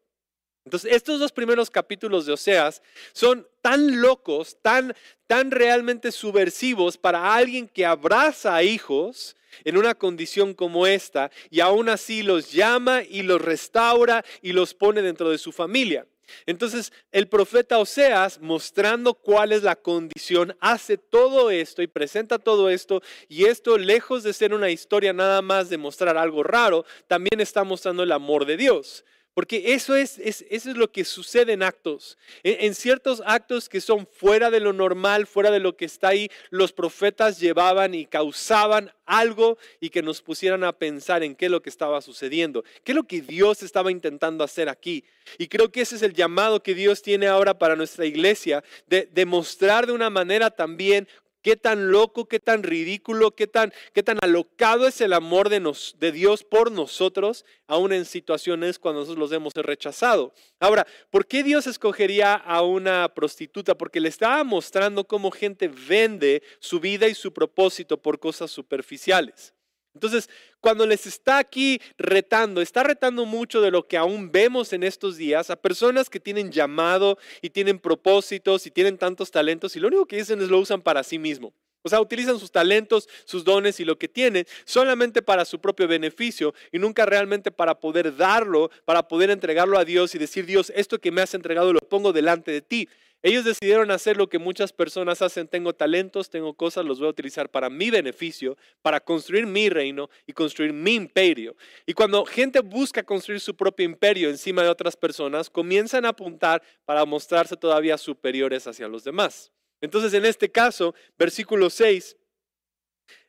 Entonces, 0.66 0.94
estos 0.94 1.20
dos 1.20 1.32
primeros 1.32 1.70
capítulos 1.70 2.26
de 2.26 2.34
Oseas 2.34 2.82
son 3.14 3.48
tan 3.62 4.02
locos, 4.02 4.58
tan, 4.64 4.96
tan 5.28 5.52
realmente 5.52 6.12
subversivos 6.12 6.98
para 6.98 7.36
alguien 7.36 7.68
que 7.68 7.86
abraza 7.86 8.56
a 8.56 8.64
hijos 8.64 9.36
en 9.64 9.78
una 9.78 9.94
condición 9.94 10.56
como 10.56 10.88
esta 10.88 11.30
y 11.52 11.60
aún 11.60 11.88
así 11.88 12.24
los 12.24 12.52
llama 12.52 13.04
y 13.04 13.22
los 13.22 13.40
restaura 13.42 14.26
y 14.42 14.54
los 14.54 14.74
pone 14.74 15.04
dentro 15.04 15.30
de 15.30 15.38
su 15.38 15.52
familia. 15.52 16.08
Entonces 16.46 16.92
el 17.12 17.28
profeta 17.28 17.78
Oseas, 17.78 18.40
mostrando 18.42 19.14
cuál 19.14 19.52
es 19.52 19.64
la 19.64 19.76
condición, 19.76 20.56
hace 20.60 20.98
todo 20.98 21.52
esto 21.52 21.82
y 21.82 21.88
presenta 21.88 22.40
todo 22.40 22.70
esto. 22.70 23.02
Y 23.28 23.46
esto, 23.46 23.78
lejos 23.78 24.24
de 24.24 24.34
ser 24.34 24.54
una 24.54 24.70
historia 24.70 25.14
nada 25.14 25.42
más 25.42 25.70
de 25.70 25.78
mostrar 25.78 26.18
algo 26.18 26.44
raro, 26.44 26.86
también 27.08 27.40
está 27.40 27.64
mostrando 27.64 28.04
el 28.04 28.12
amor 28.12 28.46
de 28.46 28.58
Dios. 28.58 29.06
Porque 29.36 29.74
eso 29.74 29.98
es, 29.98 30.18
eso 30.18 30.46
es 30.50 30.78
lo 30.78 30.90
que 30.90 31.04
sucede 31.04 31.52
en 31.52 31.62
actos. 31.62 32.18
En, 32.42 32.74
ciertos 32.74 33.22
actos 33.26 33.68
que 33.68 33.82
son 33.82 34.08
fuera 34.08 34.50
de 34.50 34.62
lo 34.62 34.72
normal, 34.72 35.28
fuera 35.28 35.52
de 35.52 35.60
lo 35.60 35.76
que 35.76 35.84
está 35.84 36.08
ahí, 36.08 36.32
los 36.52 36.72
profetas 36.72 37.38
llevaban 37.38 37.94
y 37.94 38.06
causaban 38.06 38.94
algo 39.06 39.58
y 39.82 39.90
que 39.90 40.02
nos 40.02 40.22
pusieran 40.22 40.64
a 40.64 40.72
pensar 40.72 41.22
en 41.22 41.36
qué 41.36 41.46
es 41.46 41.52
lo 41.52 41.62
que 41.62 41.70
estaba 41.70 42.02
sucediendo, 42.02 42.64
qué 42.86 42.94
es 42.94 42.96
lo 42.96 43.04
que 43.04 43.22
Dios 43.22 43.62
estaba 43.62 43.92
intentando 43.92 44.42
hacer 44.42 44.70
aquí. 44.70 45.04
Y 45.38 45.50
creo 45.50 45.70
que 45.70 45.82
ese 45.82 45.98
es 45.98 46.02
el 46.02 46.14
llamado 46.14 46.64
que 46.64 46.74
Dios 46.74 47.02
tiene 47.02 47.28
ahora 47.28 47.60
para 47.60 47.76
nuestra 47.76 48.06
iglesia, 48.06 48.64
de 48.88 49.10
demostrar 49.12 49.86
de 49.86 49.92
una 49.92 50.10
manera 50.10 50.50
también 50.50 51.10
qué 51.46 51.56
tan 51.56 51.92
loco, 51.92 52.26
qué 52.26 52.40
tan 52.40 52.64
ridículo, 52.64 53.36
qué 53.36 53.46
tan, 53.46 53.72
qué 53.94 54.02
tan 54.02 54.18
alocado 54.24 54.88
es 54.88 55.00
el 55.00 55.14
amor 55.14 55.50
de, 55.50 55.60
nos, 55.60 55.96
de 56.00 56.12
Dios 56.12 56.44
por 56.44 56.72
nosotros, 56.72 57.46
aún 57.68 57.94
en 57.94 58.06
situaciones 58.06 58.80
cuando 58.80 59.02
nosotros 59.02 59.30
los 59.30 59.32
hemos 59.32 59.54
rechazado. 59.54 60.34
Ahora, 60.60 60.88
¿por 61.12 61.28
qué 61.28 61.44
Dios 61.44 61.68
escogería 61.68 62.34
a 62.34 62.64
una 62.64 63.14
prostituta? 63.14 63.78
Porque 63.78 64.00
le 64.00 64.10
estaba 64.10 64.44
mostrando 64.44 65.04
cómo 65.04 65.30
gente 65.30 65.68
vende 65.68 66.42
su 66.58 66.80
vida 66.80 67.08
y 67.08 67.14
su 67.14 67.32
propósito 67.32 68.02
por 68.02 68.18
cosas 68.18 68.50
superficiales. 68.50 69.54
Entonces, 69.94 70.32
cuando 70.66 70.88
les 70.88 71.06
está 71.06 71.38
aquí 71.38 71.80
retando, 71.96 72.60
está 72.60 72.82
retando 72.82 73.28
mucho 73.28 73.62
de 73.62 73.70
lo 73.70 73.88
que 73.88 73.98
aún 73.98 74.32
vemos 74.32 74.74
en 74.74 74.82
estos 74.82 75.16
días 75.16 75.52
a 75.52 75.62
personas 75.62 76.10
que 76.10 76.20
tienen 76.20 76.52
llamado 76.52 77.20
y 77.44 77.52
tienen 77.52 77.78
propósitos 77.78 78.66
y 78.66 78.72
tienen 78.72 78.98
tantos 78.98 79.30
talentos 79.30 79.76
y 79.76 79.80
lo 79.80 79.90
único 79.90 80.08
que 80.08 80.16
dicen 80.16 80.42
es 80.42 80.50
lo 80.50 80.58
usan 80.58 80.82
para 80.82 81.04
sí 81.04 81.20
mismo. 81.20 81.54
O 81.84 81.90
sea, 81.90 82.02
utilizan 82.02 82.40
sus 82.40 82.52
talentos, 82.52 83.08
sus 83.26 83.44
dones 83.44 83.80
y 83.80 83.86
lo 83.86 84.00
que 84.00 84.08
tienen 84.08 84.48
solamente 84.66 85.22
para 85.22 85.46
su 85.46 85.62
propio 85.62 85.88
beneficio 85.88 86.56
y 86.72 86.80
nunca 86.80 87.06
realmente 87.06 87.52
para 87.52 87.80
poder 87.80 88.18
darlo, 88.18 88.72
para 88.86 89.08
poder 89.08 89.30
entregarlo 89.30 89.78
a 89.78 89.86
Dios 89.86 90.16
y 90.16 90.18
decir, 90.18 90.48
Dios, 90.48 90.74
esto 90.76 90.98
que 90.98 91.12
me 91.12 91.22
has 91.22 91.36
entregado 91.36 91.74
lo 91.74 91.80
pongo 91.82 92.12
delante 92.12 92.50
de 92.50 92.64
ti. 92.64 92.90
Ellos 93.26 93.44
decidieron 93.44 93.90
hacer 93.90 94.18
lo 94.18 94.30
que 94.30 94.38
muchas 94.38 94.72
personas 94.72 95.20
hacen. 95.24 95.48
Tengo 95.48 95.74
talentos, 95.74 96.30
tengo 96.30 96.54
cosas, 96.54 96.86
los 96.86 97.00
voy 97.00 97.08
a 97.08 97.10
utilizar 97.10 97.50
para 97.50 97.72
mi 97.72 97.90
beneficio, 97.90 98.56
para 98.84 99.00
construir 99.00 99.48
mi 99.48 99.68
reino 99.68 100.12
y 100.28 100.34
construir 100.34 100.72
mi 100.72 100.94
imperio. 100.94 101.56
Y 101.88 101.94
cuando 101.96 102.24
gente 102.26 102.60
busca 102.60 103.02
construir 103.02 103.40
su 103.40 103.56
propio 103.56 103.84
imperio 103.84 104.30
encima 104.30 104.62
de 104.62 104.70
otras 104.70 104.96
personas, 104.96 105.50
comienzan 105.50 106.06
a 106.06 106.10
apuntar 106.10 106.62
para 106.86 107.04
mostrarse 107.04 107.58
todavía 107.58 107.98
superiores 107.98 108.68
hacia 108.68 108.88
los 108.88 109.04
demás. 109.04 109.52
Entonces, 109.82 110.14
en 110.14 110.24
este 110.24 110.52
caso, 110.52 110.94
versículo 111.18 111.72
6, 111.72 112.16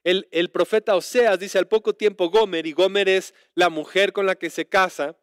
el, 0.05 0.29
el 0.31 0.51
profeta 0.51 0.95
Oseas 0.95 1.39
dice, 1.39 1.59
al 1.59 1.69
poco 1.69 1.95
tiempo 1.95 2.29
Gomer, 2.29 2.67
y 2.67 2.73
Gomer 2.73 3.09
es 3.09 3.33
la 3.55 3.71
mujer 3.71 4.13
con 4.13 4.27
la 4.27 4.35
que 4.35 4.51
se 4.51 4.67
casa, 4.67 5.17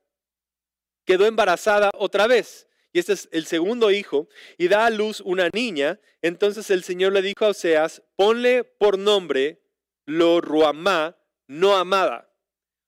quedó 1.06 1.28
embarazada 1.28 1.92
otra 1.96 2.26
vez 2.26 2.66
y 2.94 3.00
este 3.00 3.14
es 3.14 3.28
el 3.32 3.48
segundo 3.48 3.92
hijo, 3.92 4.30
y 4.58 4.68
da 4.68 4.86
a 4.86 4.92
luz 4.92 5.20
una 5.22 5.50
niña. 5.52 6.00
Entonces 6.22 6.70
el 6.70 6.84
Señor 6.84 7.12
le 7.12 7.24
dijo 7.24 7.44
a 7.44 7.50
Oseas, 7.50 8.04
ponle 8.16 8.64
por 8.64 9.00
nombre 9.00 9.62
lo 10.06 10.40
Ruamá, 10.42 11.18
no 11.48 11.76
amada, 11.76 12.32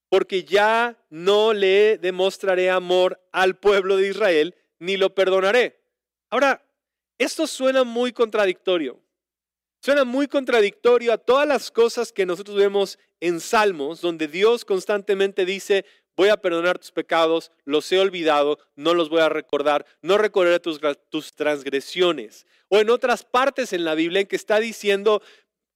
porque 0.09 0.43
ya 0.43 0.97
no 1.09 1.53
le 1.53 1.97
demostraré 1.97 2.69
amor 2.69 3.19
al 3.31 3.57
pueblo 3.57 3.97
de 3.97 4.09
Israel, 4.09 4.55
ni 4.79 4.95
lo 4.95 5.15
perdonaré. 5.15 5.81
Ahora, 6.29 6.63
esto 7.17 7.47
suena 7.47 7.83
muy 7.83 8.13
contradictorio. 8.13 9.01
Suena 9.81 10.03
muy 10.03 10.27
contradictorio 10.27 11.13
a 11.13 11.17
todas 11.17 11.47
las 11.47 11.71
cosas 11.71 12.11
que 12.11 12.25
nosotros 12.25 12.57
vemos 12.57 12.99
en 13.19 13.39
Salmos, 13.39 14.01
donde 14.01 14.27
Dios 14.27 14.65
constantemente 14.65 15.45
dice, 15.45 15.85
voy 16.15 16.29
a 16.29 16.37
perdonar 16.37 16.79
tus 16.79 16.91
pecados, 16.91 17.51
los 17.65 17.91
he 17.91 17.99
olvidado, 17.99 18.59
no 18.75 18.93
los 18.93 19.09
voy 19.09 19.21
a 19.21 19.29
recordar, 19.29 19.85
no 20.01 20.17
recordaré 20.17 20.59
tus, 20.59 20.79
tus 21.09 21.33
transgresiones. 21.33 22.45
O 22.69 22.79
en 22.79 22.89
otras 22.89 23.23
partes 23.23 23.73
en 23.73 23.85
la 23.85 23.95
Biblia 23.95 24.21
en 24.21 24.27
que 24.27 24.35
está 24.35 24.59
diciendo, 24.59 25.21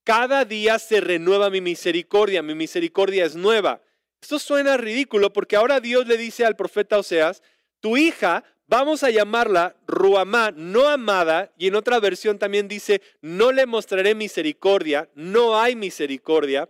cada 0.04 0.46
día 0.46 0.80
se 0.80 1.02
renueva 1.02 1.50
mi 1.50 1.62
misericordia, 1.62 2.42
mi 2.42 2.56
misericordia 2.56 3.26
es 3.26 3.36
nueva. 3.36 3.82
Esto 4.22 4.40
suena 4.40 4.78
ridículo 4.78 5.32
porque 5.32 5.56
ahora 5.56 5.80
Dios 5.80 6.08
le 6.08 6.18
dice 6.18 6.46
al 6.46 6.56
profeta 6.56 6.98
Oseas, 6.98 7.44
tu 7.80 7.96
hija 7.96 8.44
vamos 8.70 9.04
a 9.04 9.10
llamarla 9.10 9.76
Ruamá, 9.88 10.52
no 10.56 10.88
amada, 10.88 11.52
y 11.58 11.68
en 11.68 11.76
otra 11.76 12.00
versión 12.00 12.38
también 12.38 12.68
dice, 12.68 13.02
no 13.22 13.52
le 13.52 13.66
mostraré 13.66 14.14
misericordia, 14.14 15.10
no 15.16 15.60
hay 15.60 15.76
misericordia 15.76 16.70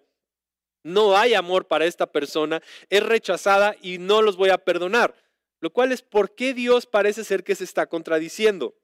no 0.83 1.17
hay 1.17 1.33
amor 1.33 1.67
para 1.67 1.85
esta 1.85 2.07
persona, 2.07 2.61
es 2.89 3.03
rechazada 3.03 3.75
y 3.81 3.97
no 3.97 4.21
los 4.21 4.37
voy 4.37 4.49
a 4.49 4.57
perdonar. 4.57 5.15
Lo 5.61 5.71
cual 5.71 5.91
es 5.91 6.01
por 6.01 6.35
qué 6.35 6.53
Dios 6.53 6.85
parece 6.85 7.23
ser 7.23 7.43
que 7.43 7.55
se 7.55 7.65
está 7.65 7.85
contradiciendo. 7.87 8.75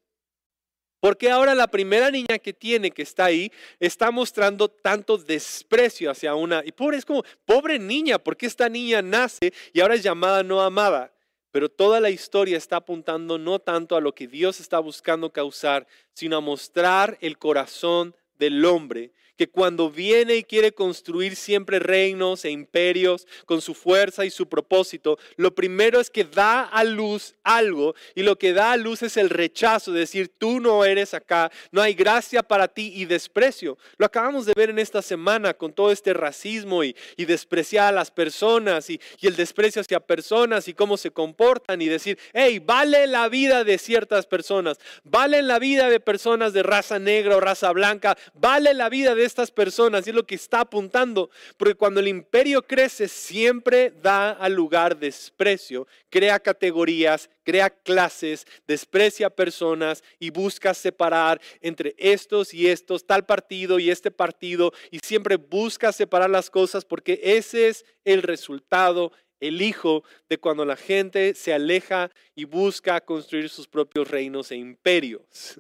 Porque 1.00 1.30
ahora 1.30 1.54
la 1.54 1.68
primera 1.68 2.10
niña 2.10 2.40
que 2.42 2.52
tiene, 2.52 2.92
que 2.92 3.04
está 3.04 3.26
ahí, 3.26 3.52
está 3.80 4.12
mostrando 4.12 4.70
tanto 4.70 5.18
desprecio 5.18 6.10
hacia 6.10 6.36
una... 6.36 6.64
Y 6.66 6.72
pobre, 6.72 6.98
es 6.98 7.06
como, 7.06 7.24
pobre 7.46 7.78
niña, 7.78 8.18
porque 8.18 8.48
esta 8.48 8.70
niña 8.70 9.02
nace 9.02 9.54
y 9.72 9.82
ahora 9.82 9.96
es 9.96 10.04
llamada 10.04 10.42
no 10.42 10.62
amada. 10.62 11.14
Pero 11.52 11.70
toda 11.70 12.00
la 12.00 12.10
historia 12.10 12.58
está 12.58 12.78
apuntando 12.78 13.38
no 13.38 13.60
tanto 13.60 13.96
a 13.96 14.02
lo 14.02 14.14
que 14.14 14.28
Dios 14.28 14.60
está 14.60 14.80
buscando 14.80 15.32
causar, 15.32 15.88
sino 16.14 16.38
a 16.38 16.42
mostrar 16.42 17.18
el 17.22 17.38
corazón 17.38 18.16
del 18.38 18.66
hombre 18.66 19.14
que 19.38 19.48
cuando 19.48 19.90
viene 19.90 20.36
y 20.36 20.44
quiere 20.44 20.72
construir 20.72 21.36
siempre 21.36 21.80
reinos 21.80 22.46
e 22.46 22.52
imperios 22.52 23.28
con 23.46 23.62
su 23.62 23.74
fuerza 23.74 24.26
y 24.26 24.30
su 24.30 24.48
propósito, 24.48 25.18
lo 25.36 25.54
primero 25.54 26.00
es 26.00 26.10
que 26.10 26.24
da 26.24 26.64
a 26.64 26.84
luz 26.84 27.36
algo 27.44 27.96
y 28.16 28.24
lo 28.24 28.38
que 28.38 28.54
da 28.54 28.72
a 28.72 28.78
luz 28.78 29.04
es 29.04 29.18
el 29.18 29.30
rechazo, 29.30 29.92
de 29.92 30.00
decir, 30.02 30.32
tú 30.38 30.60
no 30.60 30.86
eres 30.86 31.14
acá, 31.14 31.52
no 31.72 31.82
hay 31.82 31.94
gracia 31.94 32.44
para 32.44 32.68
ti 32.68 32.94
y 32.96 33.06
desprecio. 33.06 33.78
Lo 33.98 34.06
acabamos 34.06 34.46
de 34.46 34.54
ver 34.56 34.70
en 34.70 34.80
esta 34.80 35.02
semana 35.02 35.54
con 35.54 35.74
todo 35.74 35.92
este 35.92 36.14
racismo 36.14 36.84
y, 36.84 36.96
despreciar 37.26 37.88
a 37.88 37.92
las 37.92 38.12
personas 38.12 38.88
y, 38.90 39.02
y 39.20 39.26
el 39.26 39.36
desprecio 39.36 39.82
hacia 39.82 40.00
personas 40.00 40.68
y 40.68 40.74
cómo 40.74 40.96
se 40.96 41.10
comportan 41.10 41.82
y 41.82 41.88
decir, 41.88 42.20
hey, 42.34 42.62
vale 42.64 43.08
la 43.08 43.28
vida 43.30 43.64
de 43.64 43.80
ciertas 43.80 44.28
personas, 44.28 44.78
vale 45.04 45.42
la 45.42 45.58
vida 45.58 45.90
de 45.90 46.00
personas 46.00 46.54
de 46.54 46.62
raza 46.62 47.00
negra 47.00 47.36
o 47.36 47.40
raza 47.40 47.72
blanca, 47.72 48.16
vale 48.36 48.74
la 48.74 48.90
vida 48.90 49.16
estas 49.26 49.52
personas 49.52 50.06
y 50.06 50.10
es 50.12 50.16
lo 50.16 50.26
que 50.26 50.36
está 50.36 50.62
apuntando, 50.62 51.30
porque 51.58 51.76
cuando 51.76 52.00
el 52.00 52.08
imperio 52.08 52.62
crece 52.62 53.08
siempre 53.08 53.92
da 54.02 54.32
al 54.32 54.54
lugar 54.54 54.98
desprecio, 54.98 55.88
crea 56.10 56.40
categorías, 56.40 57.30
crea 57.44 57.70
clases, 57.70 58.46
desprecia 58.68 59.30
personas 59.30 60.04
y 60.20 60.30
busca 60.30 60.74
separar 60.74 61.42
entre 61.62 61.96
estos 61.98 62.54
y 62.54 62.68
estos, 62.68 63.06
tal 63.06 63.26
partido 63.26 63.80
y 63.80 63.90
este 63.90 64.12
partido, 64.12 64.72
y 64.92 65.00
siempre 65.04 65.36
busca 65.38 65.92
separar 65.92 66.30
las 66.30 66.50
cosas 66.50 66.86
porque 66.86 67.20
ese 67.24 67.68
es 67.68 67.86
el 68.04 68.22
resultado 68.22 69.12
el 69.40 69.62
hijo 69.62 70.04
de 70.30 70.38
cuando 70.38 70.66
la 70.66 70.76
gente 70.76 71.36
se 71.36 71.54
aleja 71.54 72.10
y 72.36 72.46
busca 72.46 73.02
construir 73.02 73.50
sus 73.50 73.68
propios 73.68 74.08
reinos 74.10 74.52
e 74.52 74.56
imperios. 74.56 75.60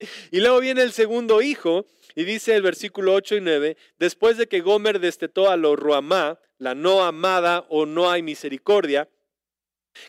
Y 0.30 0.40
luego 0.40 0.60
viene 0.60 0.82
el 0.82 0.92
segundo 0.92 1.42
hijo 1.42 1.86
y 2.14 2.24
dice 2.24 2.54
el 2.54 2.62
versículo 2.62 3.14
8 3.14 3.36
y 3.36 3.40
9, 3.40 3.76
después 3.98 4.36
de 4.36 4.48
que 4.48 4.60
Gomer 4.60 5.00
destetó 5.00 5.50
a 5.50 5.56
lo 5.56 5.76
Ruamá, 5.76 6.38
la 6.58 6.74
no 6.74 7.04
amada 7.04 7.64
o 7.68 7.86
no 7.86 8.10
hay 8.10 8.22
misericordia, 8.22 9.08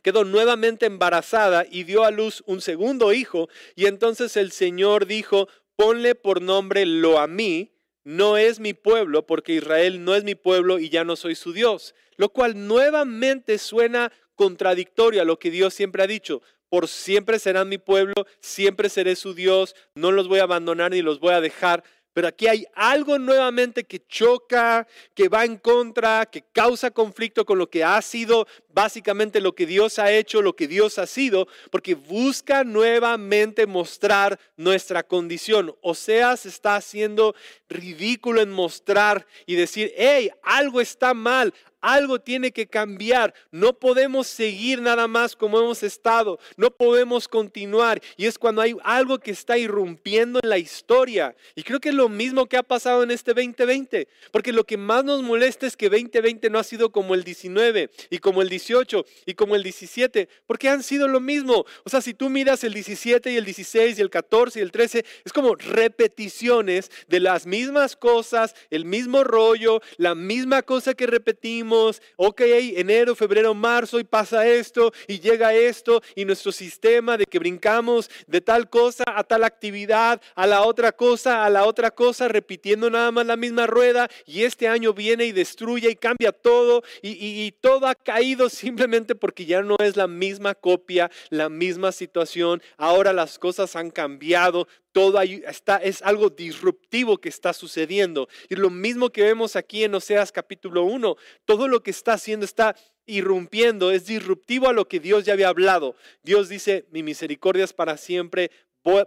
quedó 0.02 0.24
nuevamente 0.24 0.86
embarazada 0.86 1.66
y 1.70 1.84
dio 1.84 2.04
a 2.04 2.12
luz 2.12 2.44
un 2.46 2.62
segundo 2.62 3.14
hijo. 3.14 3.50
Y 3.76 3.86
entonces 3.86 4.38
el 4.38 4.52
Señor 4.52 5.06
dijo, 5.06 5.48
ponle 5.76 6.16
por 6.16 6.42
nombre 6.42 6.86
lo 6.86 7.20
a 7.20 7.28
mí, 7.28 7.72
no 8.04 8.38
es 8.38 8.60
mi 8.60 8.74
pueblo, 8.74 9.26
porque 9.26 9.54
Israel 9.54 10.04
no 10.04 10.16
es 10.16 10.24
mi 10.24 10.36
pueblo 10.36 10.80
y 10.80 10.90
ya 10.90 11.04
no 11.04 11.16
soy 11.16 11.36
su 11.36 11.54
Dios. 11.54 11.94
Lo 12.18 12.30
cual 12.30 12.68
nuevamente 12.68 13.58
suena 13.58 14.12
contradictorio 14.36 15.22
a 15.22 15.26
lo 15.26 15.38
que 15.38 15.52
Dios 15.52 15.74
siempre 15.74 16.02
ha 16.02 16.08
dicho. 16.08 16.42
Por 16.70 16.88
siempre 16.88 17.40
serán 17.40 17.70
mi 17.70 17.78
pueblo, 17.78 18.14
siempre 18.40 18.90
seré 18.90 19.16
su 19.16 19.34
Dios, 19.34 19.76
no 19.96 20.12
los 20.12 20.28
voy 20.28 20.40
a 20.40 20.44
abandonar 20.44 20.92
ni 20.92 21.02
los 21.02 21.20
voy 21.20 21.34
a 21.34 21.42
dejar. 21.42 21.84
Pero 22.14 22.28
aquí 22.28 22.48
hay 22.48 22.66
algo 22.74 23.20
nuevamente 23.20 23.84
que 23.84 24.06
choca, 24.08 24.88
que 25.14 25.30
va 25.30 25.46
en 25.46 25.58
contra, 25.58 26.26
que 26.26 26.42
causa 26.42 26.92
conflicto 26.92 27.46
con 27.46 27.58
lo 27.58 27.70
que 27.70 27.84
ha 27.84 28.02
sido 28.02 28.48
básicamente 28.74 29.42
lo 29.42 29.54
que 29.54 29.66
Dios 29.66 30.00
ha 30.00 30.12
hecho, 30.12 30.42
lo 30.42 30.56
que 30.56 30.68
Dios 30.68 31.00
ha 31.00 31.06
sido, 31.06 31.48
porque 31.72 31.96
busca 31.96 32.64
nuevamente 32.64 33.68
mostrar 33.68 34.40
nuestra 34.58 35.04
condición. 35.04 35.76
O 35.82 35.96
sea, 35.96 36.36
se 36.36 36.50
está 36.50 36.76
haciendo 36.76 37.36
ridículo 37.70 38.42
en 38.42 38.52
mostrar 38.52 39.28
y 39.46 39.56
decir, 39.56 39.94
hey, 39.96 40.32
algo 40.44 40.82
está 40.82 41.14
mal, 41.14 41.54
algo 41.82 42.20
tiene 42.20 42.52
que 42.52 42.68
cambiar. 42.68 43.34
No 43.52 43.74
podemos 43.74 44.28
seguir 44.28 44.82
nada 44.82 45.08
más 45.08 45.36
como 45.36 45.60
hemos 45.60 45.84
estado. 45.84 46.40
No 46.58 46.72
podemos 46.72 47.28
continuar. 47.28 48.02
Y 48.18 48.26
es 48.26 48.38
cuando 48.38 48.62
hay 48.62 48.76
algo 48.84 49.20
que 49.20 49.32
está 49.32 49.58
irrumpiendo 49.58 50.40
en 50.42 50.50
la 50.50 50.58
historia. 50.58 51.36
Y 51.56 51.64
creo 51.64 51.80
que 51.80 51.90
es 51.90 51.96
lo 51.96 52.10
mismo 52.10 52.48
que 52.48 52.58
ha 52.58 52.64
pasado 52.64 53.04
en 53.04 53.12
este 53.12 53.34
2020. 53.34 54.08
Porque 54.32 54.52
lo 54.52 54.64
que 54.64 54.78
más 54.78 55.04
nos 55.04 55.24
molesta 55.24 55.68
es 55.68 55.78
que 55.78 55.90
2020 55.90 56.50
no 56.50 56.60
ha 56.60 56.64
sido 56.64 56.92
como 56.92 57.16
el 57.16 57.24
19 57.24 57.90
y 58.10 58.18
como 58.20 58.42
el 58.42 58.50
18 58.50 59.06
y 59.26 59.34
como 59.34 59.56
el 59.56 59.64
17. 59.64 60.28
Porque 60.46 60.70
han 60.70 60.84
sido 60.84 61.08
lo 61.08 61.20
mismo. 61.20 61.66
O 61.84 61.90
sea, 61.90 62.02
si 62.02 62.14
tú 62.14 62.30
miras 62.30 62.64
el 62.64 62.74
17 62.74 63.32
y 63.32 63.38
el 63.38 63.46
16 63.46 63.98
y 63.98 64.02
el 64.02 64.10
14 64.10 64.60
y 64.60 64.62
el 64.62 64.72
13, 64.72 65.06
es 65.24 65.34
como 65.34 65.56
repeticiones 65.56 66.92
de 67.08 67.20
las 67.20 67.46
mismas 67.46 67.96
cosas, 67.96 68.56
el 68.70 68.86
mismo 68.86 69.24
rollo, 69.24 69.82
la 69.98 70.16
misma 70.16 70.62
cosa 70.62 70.94
que 70.94 71.08
repetimos 71.08 71.69
ok, 72.16 72.42
enero, 72.76 73.16
febrero, 73.16 73.54
marzo 73.54 74.00
y 74.00 74.04
pasa 74.04 74.48
esto 74.48 74.92
y 75.08 75.20
llega 75.20 75.54
esto 75.54 76.02
y 76.16 76.26
nuestro 76.26 76.52
sistema 76.52 77.18
de 77.18 77.26
que 77.26 77.40
brincamos 77.40 78.10
de 78.28 78.42
tal 78.42 78.70
cosa 78.70 79.04
a 79.08 79.24
tal 79.24 79.44
actividad, 79.44 80.22
a 80.36 80.48
la 80.48 80.64
otra 80.64 80.92
cosa, 80.92 81.46
a 81.46 81.50
la 81.50 81.66
otra 81.66 81.92
cosa, 81.92 82.28
repitiendo 82.28 82.90
nada 82.90 83.12
más 83.12 83.26
la 83.26 83.36
misma 83.36 83.68
rueda 83.68 84.10
y 84.26 84.44
este 84.44 84.68
año 84.68 84.94
viene 84.94 85.26
y 85.26 85.32
destruye 85.32 85.90
y 85.90 85.96
cambia 85.96 86.32
todo 86.32 86.84
y, 87.02 87.50
todo 87.62 87.88
ha 87.88 87.96
caído 87.96 88.50
simplemente 88.50 89.16
porque 89.16 89.46
ya 89.46 89.62
no 89.62 89.76
es 89.80 89.96
la 89.96 90.08
misma 90.08 90.56
copia, 90.56 91.10
la 91.30 91.50
misma 91.50 91.92
situación, 91.92 92.62
ahora 92.78 93.14
las 93.14 93.40
cosas 93.40 93.76
han 93.76 93.92
cambiado, 93.92 94.68
todo 95.00 95.22
está, 95.22 95.78
es 95.78 96.02
algo 96.02 96.30
disruptivo 96.30 97.18
que 97.18 97.30
está 97.30 97.54
sucediendo. 97.54 98.28
Y 98.50 98.56
lo 98.56 98.70
mismo 98.70 99.12
que 99.12 99.24
vemos 99.24 99.56
aquí 99.56 99.86
en 99.86 99.96
Oseas 99.96 100.30
capítulo 100.30 100.84
1, 100.84 101.16
todo 101.46 101.70
lo 101.70 101.82
que 101.82 101.92
está 101.92 102.14
haciendo 102.14 102.44
está 102.44 102.76
irrumpiendo, 103.06 103.92
es 103.92 104.08
disruptivo 104.08 104.68
a 104.68 104.74
lo 104.74 104.90
que 104.90 105.00
Dios 105.00 105.24
ya 105.24 105.32
había 105.32 105.48
hablado. 105.48 105.96
Dios 106.22 106.50
dice, 106.50 106.86
mi 106.92 107.02
misericordia 107.02 107.64
es 107.64 107.72
para 107.72 107.96
siempre, 107.96 108.52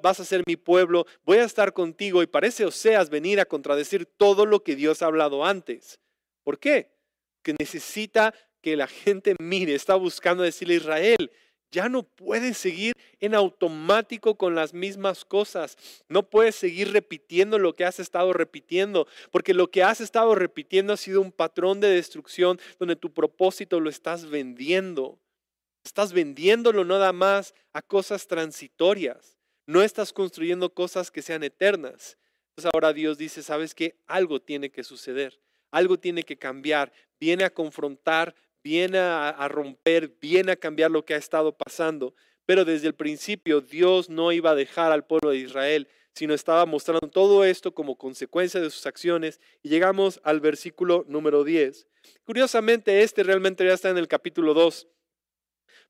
vas 0.03 0.19
a 0.19 0.25
ser 0.25 0.43
mi 0.47 0.57
pueblo, 0.57 1.07
voy 1.25 1.37
a 1.39 1.45
estar 1.45 1.75
contigo. 1.75 2.23
Y 2.23 2.27
parece 2.27 2.65
Oseas 2.65 3.11
venir 3.11 3.39
a 3.39 3.45
contradecir 3.45 4.07
todo 4.07 4.47
lo 4.47 4.63
que 4.63 4.77
Dios 4.77 5.03
ha 5.03 5.07
hablado 5.07 5.45
antes. 5.45 6.01
¿Por 6.43 6.59
qué? 6.59 6.91
Que 7.43 7.55
necesita 7.59 8.33
que 8.63 8.79
la 8.79 8.87
gente 8.87 9.35
mire, 9.39 9.75
está 9.75 9.95
buscando 9.97 10.43
decirle 10.43 10.75
a 10.75 10.79
Israel, 10.79 11.31
ya 11.73 11.89
no 11.89 12.05
puedes 12.05 12.59
seguir 12.59 12.95
en 13.19 13.35
automático 13.35 14.37
con 14.37 14.55
las 14.55 14.75
mismas 14.75 15.25
cosas. 15.25 15.77
No 16.09 16.29
puedes 16.29 16.55
seguir 16.55 16.93
repitiendo 16.93 17.59
lo 17.59 17.75
que 17.75 17.85
has 17.85 17.99
estado 17.99 18.33
repitiendo, 18.33 19.09
porque 19.31 19.55
lo 19.55 19.71
que 19.71 19.83
has 19.83 20.01
estado 20.01 20.35
repitiendo 20.35 20.93
ha 20.93 20.97
sido 20.99 21.21
un 21.21 21.33
patrón 21.33 21.81
de 21.81 21.89
destrucción 21.89 22.61
donde 22.79 22.95
tu 22.95 23.13
propósito 23.13 23.81
lo 23.81 23.91
estás 23.91 24.29
vendiendo. 24.29 25.19
Estás 25.85 26.13
vendiéndolo 26.13 26.85
nada 26.85 27.13
más 27.13 27.55
a 27.73 27.83
cosas 27.83 28.29
transitorias. 28.29 29.39
No 29.67 29.83
estás 29.83 30.13
construyendo 30.13 30.75
cosas 30.75 31.11
que 31.11 31.23
sean 31.23 31.43
eternas. 31.43 32.19
Entonces 32.51 32.71
ahora 32.75 32.93
Dios 32.93 33.17
dice, 33.17 33.43
¿sabes 33.43 33.75
qué? 33.75 33.97
Algo 34.07 34.41
tiene 34.41 34.71
que 34.71 34.85
suceder. 34.85 35.41
Algo 35.71 35.99
tiene 35.99 36.23
que 36.23 36.37
cambiar. 36.37 36.93
Viene 37.19 37.45
a 37.45 37.55
confrontar 37.55 38.35
viene 38.63 38.99
a, 38.99 39.49
romper, 39.49 40.17
viene 40.21 40.53
a 40.53 40.57
cambiar 40.57 40.91
lo 40.91 41.05
que 41.05 41.15
ha 41.15 41.19
estado 41.19 41.57
pasando. 41.57 42.15
Pero 42.47 42.65
desde 42.65 42.89
el 42.89 42.95
principio 42.95 43.61
Dios 43.61 44.09
no 44.09 44.33
iba 44.33 44.51
a 44.51 44.55
dejar 44.55 44.93
al 44.93 45.05
pueblo 45.05 45.31
de 45.31 45.39
Israel, 45.39 45.89
sino 46.15 46.35
estaba 46.35 46.67
mostrando 46.67 47.09
todo 47.09 47.45
esto 47.45 47.75
como 47.75 47.97
consecuencia 47.97 48.61
de 48.61 48.71
sus 48.71 48.87
acciones. 48.87 49.41
Y 49.63 49.69
llegamos 49.69 50.21
al 50.25 50.41
versículo 50.41 51.05
número 51.09 51.45
10. 51.45 51.87
Curiosamente, 52.25 53.03
este 53.03 53.23
realmente 53.23 53.65
ya 53.65 53.75
está 53.75 53.91
en 53.91 53.99
el 53.99 54.09
capítulo 54.09 54.55
2, 54.55 54.89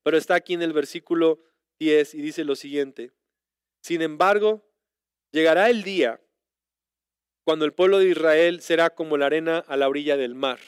pero 0.03 0.17
está 0.17 0.35
aquí 0.35 0.53
en 0.53 0.61
el 0.61 0.73
versículo 0.73 1.39
10 1.79 2.15
y 2.15 2.21
dice 2.21 2.43
lo 2.43 2.55
siguiente. 2.55 3.11
Sin 3.81 4.01
embargo, 4.01 4.63
llegará 5.31 5.69
el 5.69 5.83
día 5.83 6.21
cuando 7.43 7.65
el 7.65 7.73
pueblo 7.73 7.99
de 7.99 8.09
Israel 8.09 8.61
será 8.61 8.91
como 8.91 9.17
la 9.17 9.25
arena 9.25 9.57
a 9.67 9.75
la 9.75 9.89
orilla 9.89 10.15
del 10.15 10.35
mar 10.35 10.59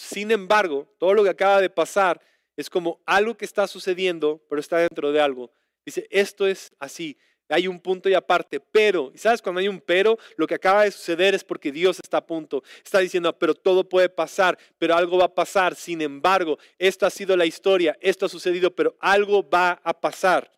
sin 0.00 0.30
embargo, 0.30 0.92
todo 0.98 1.14
lo 1.14 1.22
que 1.24 1.30
acaba 1.30 1.60
de 1.60 1.70
pasar 1.70 2.20
es 2.56 2.68
como 2.68 3.00
algo 3.06 3.36
que 3.36 3.44
está 3.44 3.66
sucediendo, 3.66 4.40
pero 4.48 4.60
está 4.60 4.78
dentro 4.78 5.12
de 5.12 5.20
algo. 5.20 5.50
Dice, 5.84 6.06
esto 6.10 6.46
es 6.46 6.72
así, 6.78 7.16
hay 7.50 7.66
un 7.66 7.80
punto 7.80 8.08
y 8.08 8.14
aparte, 8.14 8.60
pero, 8.60 9.10
¿y 9.12 9.18
sabes 9.18 9.42
cuando 9.42 9.60
hay 9.60 9.66
un 9.66 9.80
pero? 9.80 10.18
Lo 10.36 10.46
que 10.46 10.54
acaba 10.54 10.84
de 10.84 10.92
suceder 10.92 11.34
es 11.34 11.42
porque 11.42 11.72
Dios 11.72 11.98
está 12.02 12.18
a 12.18 12.26
punto. 12.26 12.62
Está 12.84 13.00
diciendo, 13.00 13.36
pero 13.36 13.54
todo 13.54 13.88
puede 13.88 14.08
pasar, 14.08 14.56
pero 14.78 14.94
algo 14.94 15.18
va 15.18 15.24
a 15.24 15.34
pasar. 15.34 15.74
Sin 15.74 16.00
embargo, 16.00 16.58
esto 16.78 17.06
ha 17.06 17.10
sido 17.10 17.36
la 17.36 17.46
historia, 17.46 17.96
esto 18.00 18.26
ha 18.26 18.28
sucedido, 18.28 18.74
pero 18.74 18.96
algo 19.00 19.48
va 19.48 19.80
a 19.82 19.92
pasar. 19.92 20.50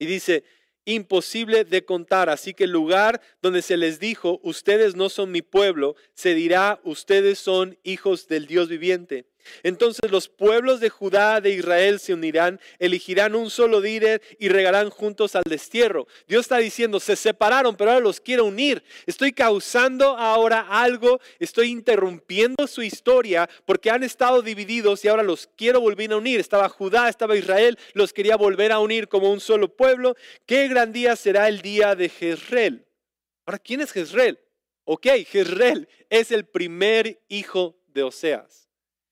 Y 0.00 0.06
dice, 0.06 0.42
imposible 0.88 1.64
de 1.64 1.84
contar. 1.84 2.30
Así 2.30 2.54
que 2.54 2.64
el 2.64 2.70
lugar 2.70 3.20
donde 3.42 3.62
se 3.62 3.76
les 3.76 4.00
dijo, 4.00 4.40
ustedes 4.42 4.96
no 4.96 5.08
son 5.10 5.30
mi 5.30 5.42
pueblo, 5.42 5.96
se 6.14 6.34
dirá, 6.34 6.80
ustedes 6.82 7.38
son 7.38 7.78
hijos 7.82 8.26
del 8.26 8.46
Dios 8.46 8.68
viviente. 8.68 9.26
Entonces 9.62 10.10
los 10.10 10.28
pueblos 10.28 10.80
de 10.80 10.90
Judá, 10.90 11.40
de 11.40 11.50
Israel 11.50 12.00
se 12.00 12.14
unirán, 12.14 12.60
elegirán 12.78 13.34
un 13.34 13.50
solo 13.50 13.80
líder 13.80 14.22
y 14.38 14.48
regarán 14.48 14.90
juntos 14.90 15.36
al 15.36 15.44
destierro. 15.44 16.06
Dios 16.26 16.42
está 16.42 16.58
diciendo, 16.58 17.00
se 17.00 17.16
separaron, 17.16 17.76
pero 17.76 17.90
ahora 17.90 18.02
los 18.02 18.20
quiero 18.20 18.44
unir. 18.44 18.82
Estoy 19.06 19.32
causando 19.32 20.16
ahora 20.16 20.66
algo, 20.68 21.20
estoy 21.38 21.70
interrumpiendo 21.70 22.66
su 22.66 22.82
historia 22.82 23.48
porque 23.64 23.90
han 23.90 24.02
estado 24.02 24.42
divididos 24.42 25.04
y 25.04 25.08
ahora 25.08 25.22
los 25.22 25.48
quiero 25.56 25.80
volver 25.80 26.12
a 26.12 26.16
unir. 26.16 26.40
Estaba 26.40 26.68
Judá, 26.68 27.08
estaba 27.08 27.36
Israel, 27.36 27.78
los 27.94 28.12
quería 28.12 28.36
volver 28.36 28.72
a 28.72 28.80
unir 28.80 29.08
como 29.08 29.30
un 29.30 29.40
solo 29.40 29.74
pueblo. 29.74 30.16
Qué 30.46 30.68
gran 30.68 30.92
día 30.92 31.16
será 31.16 31.48
el 31.48 31.62
día 31.62 31.94
de 31.94 32.08
Jezreel. 32.08 32.86
Ahora, 33.46 33.58
¿quién 33.58 33.80
es 33.80 33.92
Jezreel? 33.92 34.38
Ok, 34.84 35.06
Jezreel 35.26 35.88
es 36.08 36.32
el 36.32 36.46
primer 36.46 37.20
hijo 37.28 37.78
de 37.86 38.02
Oseas. 38.02 38.67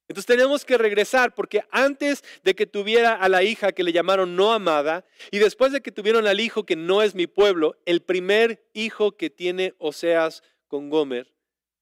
Entonces 0.08 0.26
tenemos 0.26 0.64
que 0.64 0.78
regresar 0.78 1.34
porque 1.34 1.64
antes 1.70 2.22
de 2.44 2.54
que 2.54 2.66
tuviera 2.66 3.14
a 3.14 3.28
la 3.28 3.42
hija 3.42 3.72
que 3.72 3.82
le 3.82 3.92
llamaron 3.92 4.36
no 4.36 4.52
amada 4.52 5.04
y 5.32 5.38
después 5.38 5.72
de 5.72 5.80
que 5.80 5.90
tuvieron 5.90 6.26
al 6.26 6.38
hijo 6.38 6.64
que 6.64 6.76
no 6.76 7.02
es 7.02 7.14
mi 7.14 7.26
pueblo, 7.26 7.76
el 7.86 8.02
primer 8.02 8.64
hijo 8.72 9.16
que 9.16 9.30
tiene 9.30 9.74
Oseas 9.78 10.42
con 10.68 10.90
Gomer 10.90 11.34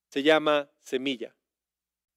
se 0.08 0.22
llama 0.22 0.70
semilla. 0.80 1.34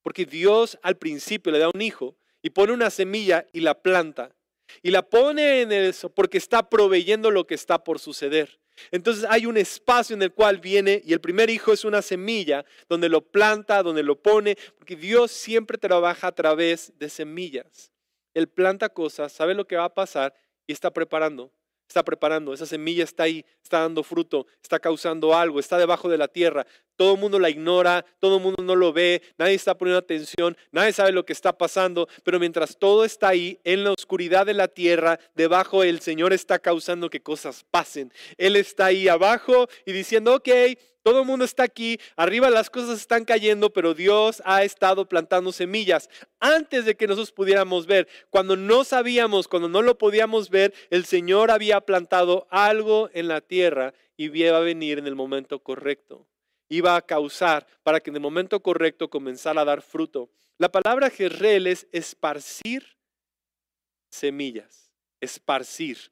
Porque 0.02 0.26
Dios 0.26 0.80
al 0.82 0.96
principio 0.96 1.52
le 1.52 1.60
da 1.60 1.70
un 1.74 1.82
hijo 1.82 2.16
y 2.42 2.52
pone 2.52 2.72
una 2.72 2.90
semilla 2.90 3.46
y 3.52 3.60
la 3.60 3.82
planta. 3.82 4.34
Y 4.82 4.92
la 4.92 5.02
pone 5.02 5.62
en 5.62 5.72
eso 5.72 6.10
porque 6.10 6.38
está 6.38 6.70
proveyendo 6.70 7.32
lo 7.32 7.48
que 7.48 7.56
está 7.56 7.84
por 7.84 8.00
suceder. 8.00 8.60
Entonces 8.92 9.26
hay 9.30 9.46
un 9.46 9.58
espacio 9.58 10.16
en 10.16 10.22
el 10.22 10.34
cual 10.34 10.60
viene 10.60 11.02
y 11.06 11.14
el 11.14 11.22
primer 11.22 11.50
hijo 11.50 11.74
es 11.74 11.86
una 11.86 12.02
semilla 12.02 12.66
donde 12.90 13.10
lo 13.10 13.22
planta, 13.22 13.84
donde 13.84 14.04
lo 14.04 14.22
pone, 14.22 14.58
porque 14.78 14.96
Dios 14.96 15.32
siempre 15.32 15.78
trabaja 15.78 16.28
a 16.28 16.32
través 16.32 16.94
de 16.98 17.10
semillas. 17.10 17.92
Él 18.34 18.48
planta 18.48 18.90
cosas, 18.90 19.32
sabe 19.32 19.54
lo 19.54 19.68
que 19.68 19.76
va 19.76 19.86
a 19.86 19.94
pasar 19.94 20.34
y 20.68 20.74
está 20.74 20.92
preparando 20.92 21.52
está 21.88 22.04
preparando, 22.04 22.54
esa 22.54 22.66
semilla 22.66 23.04
está 23.04 23.24
ahí, 23.24 23.46
está 23.64 23.80
dando 23.80 24.04
fruto, 24.04 24.48
está 24.62 24.80
causando 24.80 25.36
algo, 25.36 25.60
está 25.60 25.78
debajo 25.78 26.10
de 26.10 26.18
la 26.18 26.28
tierra. 26.28 26.66
Todo 26.96 27.14
el 27.14 27.20
mundo 27.20 27.40
la 27.40 27.50
ignora, 27.50 28.04
todo 28.20 28.38
el 28.38 28.44
mundo 28.44 28.64
no 28.64 28.76
lo 28.76 28.92
ve, 28.92 29.22
nadie 29.38 29.54
está 29.54 29.78
poniendo 29.78 30.00
atención, 30.00 30.58
nadie 30.72 30.94
sabe 30.94 31.12
lo 31.12 31.26
que 31.26 31.34
está 31.34 31.58
pasando, 31.58 32.08
pero 32.24 32.40
mientras 32.40 32.78
todo 32.78 33.06
está 33.06 33.30
ahí, 33.30 33.60
en 33.64 33.84
la 33.84 33.92
oscuridad 33.92 34.46
de 34.46 34.54
la 34.54 34.68
tierra, 34.68 35.20
debajo 35.36 35.84
el 35.84 36.02
Señor 36.02 36.34
está 36.34 36.60
causando 36.60 37.10
que 37.10 37.22
cosas 37.22 37.66
pasen. 37.70 38.12
Él 38.38 38.56
está 38.56 38.86
ahí 38.86 39.08
abajo 39.08 39.68
y 39.86 39.92
diciendo, 39.92 40.36
ok, 40.36 40.50
Todo 41.08 41.22
el 41.22 41.26
mundo 41.26 41.46
está 41.46 41.64
aquí, 41.64 42.02
arriba 42.18 42.50
las 42.50 42.70
cosas 42.70 43.00
están 43.00 43.24
cayendo, 43.24 43.72
pero 43.72 43.94
Dios 43.94 44.42
ha 44.44 44.66
estado 44.66 45.08
plantando 45.08 45.54
semillas 45.54 46.10
antes 46.42 46.84
de 46.84 46.98
que 46.98 47.08
nosotros 47.08 47.32
pudiéramos 47.32 47.86
ver. 47.86 48.10
Cuando 48.30 48.58
no 48.58 48.84
sabíamos, 48.84 49.48
cuando 49.48 49.70
no 49.70 49.82
lo 49.82 49.98
podíamos 49.98 50.50
ver, 50.50 50.74
el 50.90 51.06
Señor 51.06 51.50
había 51.50 51.80
plantado 51.80 52.46
algo 52.50 53.10
en 53.14 53.30
la 53.30 53.40
tierra 53.40 53.94
y 54.18 54.38
iba 54.38 54.58
a 54.58 54.60
venir 54.60 55.00
en 55.00 55.08
el 55.08 55.16
momento 55.16 55.60
correcto. 55.60 56.28
Iba 56.68 56.98
a 56.98 57.02
causar 57.02 57.66
para 57.84 58.02
que 58.02 58.10
en 58.10 58.18
el 58.18 58.22
momento 58.22 58.62
correcto 58.62 59.10
comenzara 59.10 59.62
a 59.62 59.66
dar 59.66 59.82
fruto. 59.82 60.30
La 60.58 60.74
palabra 60.74 61.10
Jezreel 61.10 61.68
es 61.68 61.88
esparcir 61.94 62.98
semillas, 64.10 64.92
esparcir 65.22 66.12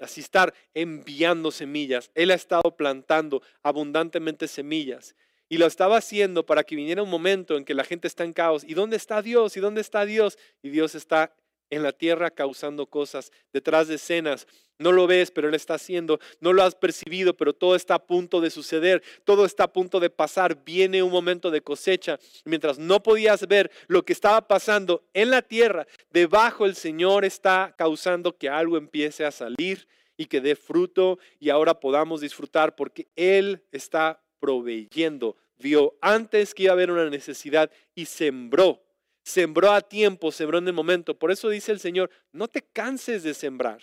así 0.00 0.20
estar 0.20 0.54
enviando 0.74 1.50
semillas. 1.50 2.10
Él 2.14 2.30
ha 2.30 2.34
estado 2.34 2.76
plantando 2.76 3.42
abundantemente 3.62 4.48
semillas. 4.48 5.14
Y 5.48 5.58
lo 5.58 5.66
estaba 5.66 5.98
haciendo 5.98 6.46
para 6.46 6.64
que 6.64 6.74
viniera 6.74 7.02
un 7.02 7.10
momento 7.10 7.56
en 7.56 7.64
que 7.64 7.74
la 7.74 7.84
gente 7.84 8.08
está 8.08 8.24
en 8.24 8.32
caos. 8.32 8.64
¿Y 8.64 8.74
dónde 8.74 8.96
está 8.96 9.22
Dios? 9.22 9.56
¿Y 9.56 9.60
dónde 9.60 9.80
está 9.80 10.04
Dios? 10.04 10.38
Y 10.62 10.70
Dios 10.70 10.94
está 10.94 11.32
en 11.74 11.82
la 11.82 11.92
tierra 11.92 12.30
causando 12.30 12.86
cosas, 12.86 13.32
detrás 13.52 13.88
de 13.88 13.96
escenas. 13.96 14.46
No 14.78 14.92
lo 14.92 15.06
ves, 15.06 15.30
pero 15.30 15.48
Él 15.48 15.54
está 15.54 15.74
haciendo. 15.74 16.18
No 16.40 16.52
lo 16.52 16.62
has 16.62 16.74
percibido, 16.74 17.36
pero 17.36 17.52
todo 17.52 17.76
está 17.76 17.94
a 17.94 18.06
punto 18.06 18.40
de 18.40 18.50
suceder. 18.50 19.02
Todo 19.24 19.44
está 19.44 19.64
a 19.64 19.72
punto 19.72 20.00
de 20.00 20.10
pasar. 20.10 20.64
Viene 20.64 21.02
un 21.02 21.12
momento 21.12 21.50
de 21.50 21.62
cosecha. 21.62 22.18
Mientras 22.44 22.78
no 22.78 23.02
podías 23.02 23.46
ver 23.46 23.70
lo 23.86 24.04
que 24.04 24.12
estaba 24.12 24.46
pasando 24.46 25.04
en 25.12 25.30
la 25.30 25.42
tierra, 25.42 25.86
debajo 26.10 26.66
el 26.66 26.74
Señor 26.74 27.24
está 27.24 27.74
causando 27.76 28.36
que 28.36 28.48
algo 28.48 28.76
empiece 28.76 29.24
a 29.24 29.30
salir 29.30 29.86
y 30.16 30.26
que 30.26 30.40
dé 30.40 30.56
fruto 30.56 31.18
y 31.40 31.50
ahora 31.50 31.80
podamos 31.80 32.20
disfrutar 32.20 32.76
porque 32.76 33.08
Él 33.16 33.64
está 33.72 34.22
proveyendo. 34.38 35.36
Vio 35.58 35.96
antes 36.00 36.54
que 36.54 36.64
iba 36.64 36.72
a 36.72 36.74
haber 36.74 36.90
una 36.90 37.08
necesidad 37.10 37.70
y 37.94 38.06
sembró 38.06 38.82
sembró 39.24 39.72
a 39.72 39.80
tiempo, 39.80 40.30
sembró 40.30 40.58
en 40.58 40.68
el 40.68 40.74
momento. 40.74 41.18
Por 41.18 41.32
eso 41.32 41.48
dice 41.48 41.72
el 41.72 41.80
Señor, 41.80 42.10
no 42.32 42.46
te 42.46 42.62
canses 42.62 43.22
de 43.22 43.34
sembrar, 43.34 43.82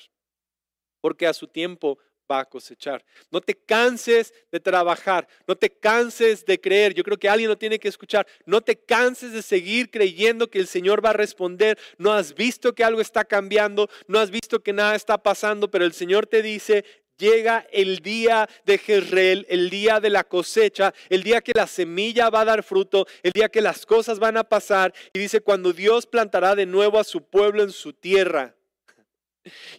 porque 1.01 1.27
a 1.27 1.33
su 1.33 1.47
tiempo 1.47 1.97
va 2.31 2.39
a 2.39 2.45
cosechar. 2.45 3.03
No 3.29 3.41
te 3.41 3.53
canses 3.55 4.33
de 4.51 4.59
trabajar, 4.59 5.27
no 5.47 5.55
te 5.55 5.69
canses 5.69 6.45
de 6.45 6.61
creer. 6.61 6.93
Yo 6.93 7.03
creo 7.03 7.17
que 7.17 7.27
alguien 7.27 7.49
lo 7.49 7.57
tiene 7.57 7.79
que 7.79 7.89
escuchar. 7.89 8.25
No 8.45 8.61
te 8.61 8.77
canses 8.77 9.33
de 9.33 9.41
seguir 9.41 9.91
creyendo 9.91 10.49
que 10.49 10.59
el 10.59 10.67
Señor 10.67 11.03
va 11.03 11.09
a 11.09 11.13
responder. 11.13 11.77
No 11.97 12.13
has 12.13 12.33
visto 12.33 12.73
que 12.73 12.85
algo 12.85 13.01
está 13.01 13.25
cambiando, 13.25 13.89
no 14.07 14.19
has 14.19 14.31
visto 14.31 14.61
que 14.61 14.71
nada 14.71 14.95
está 14.95 15.21
pasando, 15.21 15.69
pero 15.69 15.83
el 15.83 15.93
Señor 15.93 16.27
te 16.27 16.41
dice, 16.41 16.85
llega 17.21 17.67
el 17.71 17.99
día 17.99 18.49
de 18.65 18.77
Jezreel, 18.79 19.45
el 19.47 19.69
día 19.69 19.99
de 19.99 20.09
la 20.09 20.23
cosecha, 20.23 20.93
el 21.07 21.23
día 21.23 21.41
que 21.41 21.53
la 21.55 21.67
semilla 21.67 22.29
va 22.29 22.41
a 22.41 22.45
dar 22.45 22.63
fruto, 22.63 23.05
el 23.21 23.31
día 23.31 23.47
que 23.47 23.61
las 23.61 23.85
cosas 23.85 24.19
van 24.19 24.37
a 24.37 24.43
pasar. 24.43 24.93
Y 25.13 25.19
dice, 25.19 25.39
cuando 25.39 25.71
Dios 25.71 26.07
plantará 26.07 26.55
de 26.55 26.65
nuevo 26.65 26.99
a 26.99 27.03
su 27.03 27.23
pueblo 27.23 27.63
en 27.63 27.71
su 27.71 27.93
tierra. 27.93 28.55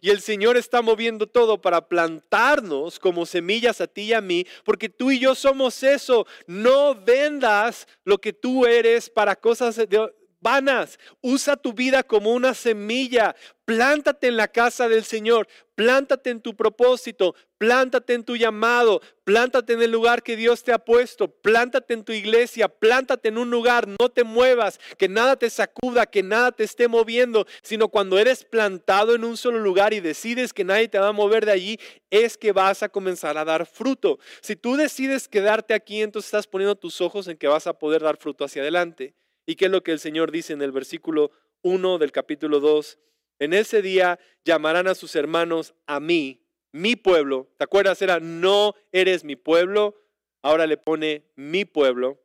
Y 0.01 0.11
el 0.11 0.21
Señor 0.21 0.57
está 0.57 0.83
moviendo 0.83 1.29
todo 1.29 1.61
para 1.61 1.89
plantarnos 1.89 2.99
como 2.99 3.27
semillas 3.27 3.81
a 3.81 3.87
ti 3.87 4.03
y 4.03 4.13
a 4.13 4.21
mí, 4.21 4.45
porque 4.65 4.89
tú 4.89 5.11
y 5.11 5.21
yo 5.21 5.35
somos 5.35 5.83
eso. 5.83 6.27
No 6.47 6.95
vendas 6.95 7.87
lo 8.05 8.19
que 8.19 8.33
tú 8.33 8.67
eres 8.67 9.09
para 9.09 9.37
cosas 9.37 9.77
de, 9.77 10.13
vanas. 10.43 10.99
Usa 11.23 11.57
tu 11.57 11.73
vida 11.73 12.03
como 12.03 12.33
una 12.33 12.53
semilla. 12.53 13.35
Plántate 13.65 14.27
en 14.27 14.37
la 14.37 14.49
casa 14.49 14.89
del 14.89 15.05
Señor. 15.05 15.47
Plántate 15.77 16.31
en 16.31 16.41
tu 16.41 16.55
propósito. 16.55 17.35
Plántate 17.57 18.15
en 18.15 18.25
tu 18.25 18.37
llamado. 18.37 19.01
Plántate 19.25 19.73
en 19.73 19.83
el 19.83 19.93
lugar 19.93 20.23
que 20.23 20.37
Dios 20.37 20.65
te 20.65 20.73
ha 20.73 20.79
puesto. 20.79 21.29
Plántate 21.29 21.95
en 21.95 22.05
tu 22.05 22.13
iglesia. 22.13 22.69
Plántate 22.69 23.29
en 23.29 23.39
un 23.39 23.51
lugar. 23.51 23.87
No 23.87 24.09
te 24.11 24.25
muevas. 24.25 24.81
Que 24.99 25.09
nada 25.09 25.37
te 25.37 25.49
sacuda. 25.49 26.07
Que 26.07 26.23
nada 26.23 26.51
te 26.53 26.65
esté 26.65 26.89
moviendo. 26.89 27.47
Sino 27.63 27.89
cuando 27.89 28.19
eres 28.19 28.45
plantado 28.45 29.15
en 29.15 29.25
un 29.25 29.37
solo 29.37 29.61
lugar 29.61 29.95
y 29.95 30.01
decides 30.01 30.53
que 30.53 30.65
nadie 30.65 30.89
te 30.89 30.99
va 30.99 31.09
a 31.09 31.13
mover 31.13 31.47
de 31.47 31.53
allí, 31.53 31.79
es 32.11 32.37
que 32.37 32.53
vas 32.53 32.83
a 32.83 32.89
comenzar 32.89 33.39
a 33.39 33.45
dar 33.45 33.65
fruto. 33.65 34.19
Si 34.41 34.57
tú 34.57 34.77
decides 34.77 35.29
quedarte 35.29 35.73
aquí, 35.73 36.03
entonces 36.03 36.29
estás 36.29 36.47
poniendo 36.47 36.75
tus 36.75 37.01
ojos 37.01 37.29
en 37.29 37.37
que 37.37 37.47
vas 37.47 37.67
a 37.67 37.79
poder 37.79 38.03
dar 38.03 38.17
fruto 38.17 38.45
hacia 38.45 38.63
adelante. 38.63 39.15
¿Y 39.47 39.57
qué 39.57 39.67
es 39.67 39.71
lo 39.71 39.83
que 39.83 39.93
el 39.93 39.99
Señor 39.99 40.31
dice 40.31 40.53
en 40.53 40.63
el 40.63 40.73
versículo 40.73 41.33
1 41.63 41.99
del 41.99 42.13
capítulo 42.13 42.61
2? 42.61 42.99
En 43.39 43.53
ese 43.53 43.83
día 43.83 44.19
llamarán 44.45 44.87
a 44.87 44.95
sus 44.95 45.17
hermanos 45.17 45.75
a 45.87 45.99
mí, 45.99 46.47
mi 46.71 46.97
pueblo. 46.97 47.49
¿Te 47.59 47.65
acuerdas? 47.65 48.01
Era, 48.03 48.21
no 48.21 48.75
eres 48.93 49.25
mi 49.25 49.37
pueblo. 49.37 49.97
Ahora 50.43 50.67
le 50.67 50.77
pone 50.77 51.25
mi 51.35 51.65
pueblo. 51.65 52.21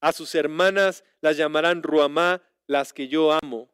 A 0.00 0.12
sus 0.12 0.34
hermanas 0.34 1.04
las 1.20 1.36
llamarán 1.36 1.82
Ruamá, 1.82 2.42
las 2.66 2.92
que 2.92 3.08
yo 3.08 3.32
amo. 3.32 3.70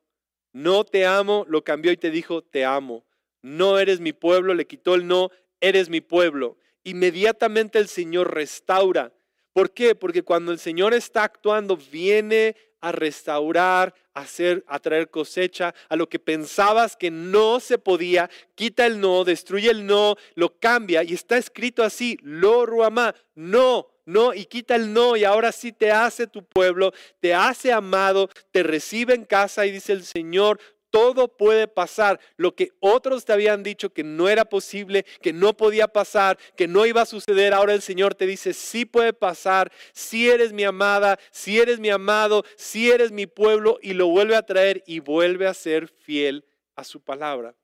No 0.52 0.84
te 0.84 1.04
amo, 1.06 1.44
lo 1.48 1.64
cambió 1.64 1.90
y 1.90 1.96
te 1.96 2.10
dijo, 2.10 2.42
te 2.42 2.64
amo. 2.64 3.04
No 3.42 3.78
eres 3.78 4.00
mi 4.00 4.12
pueblo, 4.12 4.54
le 4.54 4.66
quitó 4.66 4.94
el 4.94 5.06
no, 5.06 5.30
eres 5.60 5.88
mi 5.88 6.00
pueblo. 6.00 6.56
Inmediatamente 6.84 7.78
el 7.78 7.88
Señor 7.88 8.34
restaura. 8.34 9.12
¿Por 9.54 9.70
qué? 9.70 9.94
Porque 9.94 10.22
cuando 10.22 10.50
el 10.50 10.58
Señor 10.58 10.92
está 10.94 11.22
actuando, 11.22 11.76
viene 11.76 12.56
a 12.80 12.90
restaurar, 12.90 13.94
a, 14.12 14.20
hacer, 14.20 14.64
a 14.66 14.80
traer 14.80 15.08
cosecha, 15.08 15.74
a 15.88 15.96
lo 15.96 16.08
que 16.08 16.18
pensabas 16.18 16.96
que 16.96 17.10
no 17.10 17.60
se 17.60 17.78
podía, 17.78 18.28
quita 18.56 18.84
el 18.84 19.00
no, 19.00 19.24
destruye 19.24 19.70
el 19.70 19.86
no, 19.86 20.16
lo 20.34 20.58
cambia 20.58 21.04
y 21.04 21.14
está 21.14 21.38
escrito 21.38 21.84
así, 21.84 22.18
lo 22.20 22.66
ruamá, 22.66 23.14
no, 23.36 23.86
no, 24.06 24.34
y 24.34 24.44
quita 24.44 24.74
el 24.74 24.92
no 24.92 25.16
y 25.16 25.24
ahora 25.24 25.52
sí 25.52 25.72
te 25.72 25.92
hace 25.92 26.26
tu 26.26 26.44
pueblo, 26.44 26.92
te 27.20 27.32
hace 27.32 27.72
amado, 27.72 28.28
te 28.50 28.64
recibe 28.64 29.14
en 29.14 29.24
casa 29.24 29.64
y 29.64 29.70
dice 29.70 29.92
el 29.92 30.04
Señor, 30.04 30.60
todo 30.94 31.26
puede 31.26 31.66
pasar. 31.66 32.20
Lo 32.36 32.54
que 32.54 32.70
otros 32.78 33.24
te 33.24 33.32
habían 33.32 33.64
dicho 33.64 33.90
que 33.90 34.04
no 34.04 34.28
era 34.28 34.44
posible, 34.44 35.04
que 35.20 35.32
no 35.32 35.56
podía 35.56 35.88
pasar, 35.88 36.38
que 36.56 36.68
no 36.68 36.86
iba 36.86 37.02
a 37.02 37.06
suceder, 37.06 37.52
ahora 37.52 37.74
el 37.74 37.82
Señor 37.82 38.14
te 38.14 38.28
dice, 38.28 38.54
sí 38.54 38.84
puede 38.84 39.12
pasar, 39.12 39.72
si 39.92 40.30
eres 40.30 40.52
mi 40.52 40.62
amada, 40.62 41.18
si 41.32 41.58
eres 41.58 41.80
mi 41.80 41.90
amado, 41.90 42.44
si 42.54 42.92
eres 42.92 43.10
mi 43.10 43.26
pueblo, 43.26 43.76
y 43.82 43.94
lo 43.94 44.06
vuelve 44.06 44.36
a 44.36 44.46
traer 44.46 44.84
y 44.86 45.00
vuelve 45.00 45.48
a 45.48 45.54
ser 45.54 45.88
fiel 45.88 46.44
a 46.76 46.84
su 46.84 47.00
palabra. 47.00 47.56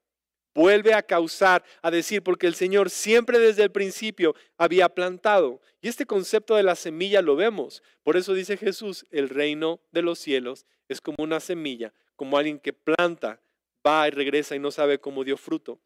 Vuelve 0.53 0.93
a 0.93 1.03
causar, 1.05 1.63
a 1.83 1.93
decir, 1.93 2.25
porque 2.25 2.49
el 2.49 2.57
Señor 2.57 2.91
siempre 2.91 3.39
desde 3.39 3.63
el 3.63 3.71
principio 3.71 4.35
había 4.59 4.89
plantado. 4.89 5.61
Y 5.81 5.87
este 5.87 6.05
concepto 6.05 6.57
de 6.57 6.65
la 6.65 6.75
semilla 6.75 7.23
lo 7.23 7.37
vemos. 7.37 7.85
Por 8.03 8.17
eso 8.17 8.35
dice 8.35 8.57
Jesús, 8.57 9.07
el 9.13 9.29
reino 9.29 9.81
de 9.93 10.03
los 10.03 10.19
cielos 10.19 10.67
es 10.89 11.01
como 11.01 11.23
una 11.23 11.39
semilla 11.39 11.95
como 12.21 12.37
alguien 12.37 12.59
que 12.59 12.75
planta, 12.75 13.41
va 13.87 14.07
y 14.07 14.11
regresa 14.11 14.55
y 14.55 14.59
no 14.59 14.71
sabe 14.71 15.01
cómo 15.01 15.25
dio 15.25 15.39
fruto. 15.39 15.81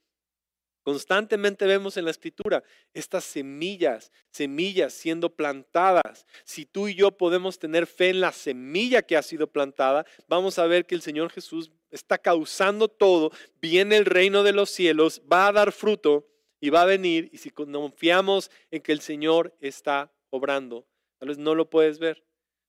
Constantemente 0.83 1.65
vemos 1.65 1.97
en 1.97 2.07
la 2.07 2.11
escritura 2.11 2.65
estas 2.93 3.23
semillas, 3.23 4.11
semillas 4.33 4.93
siendo 4.95 5.31
plantadas. 5.31 6.27
Si 6.43 6.67
tú 6.67 6.89
y 6.89 6.97
yo 6.97 7.13
podemos 7.13 7.61
tener 7.61 7.87
fe 7.87 8.09
en 8.09 8.21
la 8.21 8.33
semilla 8.33 9.03
que 9.03 9.17
ha 9.17 9.23
sido 9.23 9.47
plantada, 9.47 10.05
vamos 10.27 10.59
a 10.59 10.67
ver 10.67 10.87
que 10.87 10.97
el 10.97 11.03
Señor 11.03 11.31
Jesús 11.31 11.71
está 11.93 12.19
causando 12.19 12.89
todo, 12.89 13.31
viene 13.63 13.97
el 13.97 14.05
reino 14.05 14.43
de 14.43 14.55
los 14.55 14.71
cielos, 14.71 15.23
va 15.33 15.47
a 15.47 15.53
dar 15.53 15.71
fruto 15.71 16.27
y 16.59 16.71
va 16.71 16.83
a 16.83 16.87
venir. 16.87 17.31
Y 17.33 17.39
si 17.39 17.51
confiamos 17.51 18.51
en 18.73 18.83
que 18.83 18.91
el 18.91 19.01
Señor 19.01 19.55
está 19.61 20.13
obrando, 20.31 20.85
tal 21.21 21.29
vez 21.29 21.39
no 21.39 21.55
lo 21.55 21.71
puedes 21.71 22.01
ver, 22.01 22.25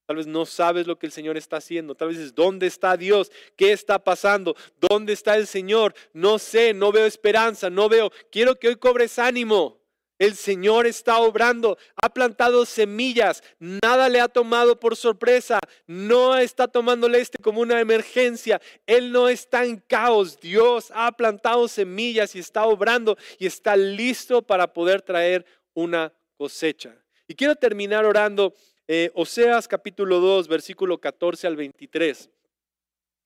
Tal 0.05 0.17
vez 0.17 0.27
no 0.27 0.45
sabes 0.45 0.85
lo 0.85 0.99
que 0.99 1.07
el 1.07 1.11
Señor 1.11 1.35
está 1.35 1.57
haciendo. 1.57 1.95
Tal 1.95 2.09
vez 2.09 2.17
dices, 2.17 2.35
¿dónde 2.35 2.67
está 2.67 2.95
Dios? 2.95 3.31
¿Qué 3.55 3.71
está 3.71 4.03
pasando? 4.03 4.55
¿Dónde 4.79 5.13
está 5.13 5.35
el 5.35 5.47
Señor? 5.47 5.95
No 6.13 6.37
sé, 6.37 6.73
no 6.73 6.91
veo 6.91 7.05
esperanza, 7.05 7.69
no 7.69 7.89
veo. 7.89 8.11
Quiero 8.31 8.55
que 8.55 8.67
hoy 8.67 8.75
cobres 8.75 9.17
ánimo. 9.17 9.79
El 10.17 10.35
Señor 10.35 10.87
está 10.87 11.17
obrando, 11.17 11.77
ha 12.01 12.07
plantado 12.07 12.65
semillas, 12.65 13.43
nada 13.59 14.07
le 14.07 14.21
ha 14.21 14.29
tomado 14.29 14.79
por 14.79 14.95
sorpresa, 14.95 15.59
no 15.87 16.37
está 16.37 16.69
tomándole 16.69 17.19
este 17.19 17.37
como 17.43 17.59
una 17.59 17.81
emergencia, 17.81 18.61
Él 18.87 19.11
no 19.11 19.27
está 19.27 19.65
en 19.65 19.75
caos, 19.75 20.39
Dios 20.39 20.89
ha 20.95 21.11
plantado 21.11 21.67
semillas 21.67 22.33
y 22.33 22.39
está 22.39 22.65
obrando 22.65 23.17
y 23.39 23.45
está 23.45 23.75
listo 23.75 24.41
para 24.41 24.71
poder 24.71 25.01
traer 25.01 25.45
una 25.73 26.13
cosecha. 26.37 26.95
Y 27.27 27.35
quiero 27.35 27.55
terminar 27.55 28.05
orando 28.05 28.53
eh, 28.87 29.11
Oseas 29.13 29.67
capítulo 29.67 30.19
2, 30.19 30.47
versículo 30.47 30.99
14 30.99 31.47
al 31.47 31.55
23. 31.55 32.29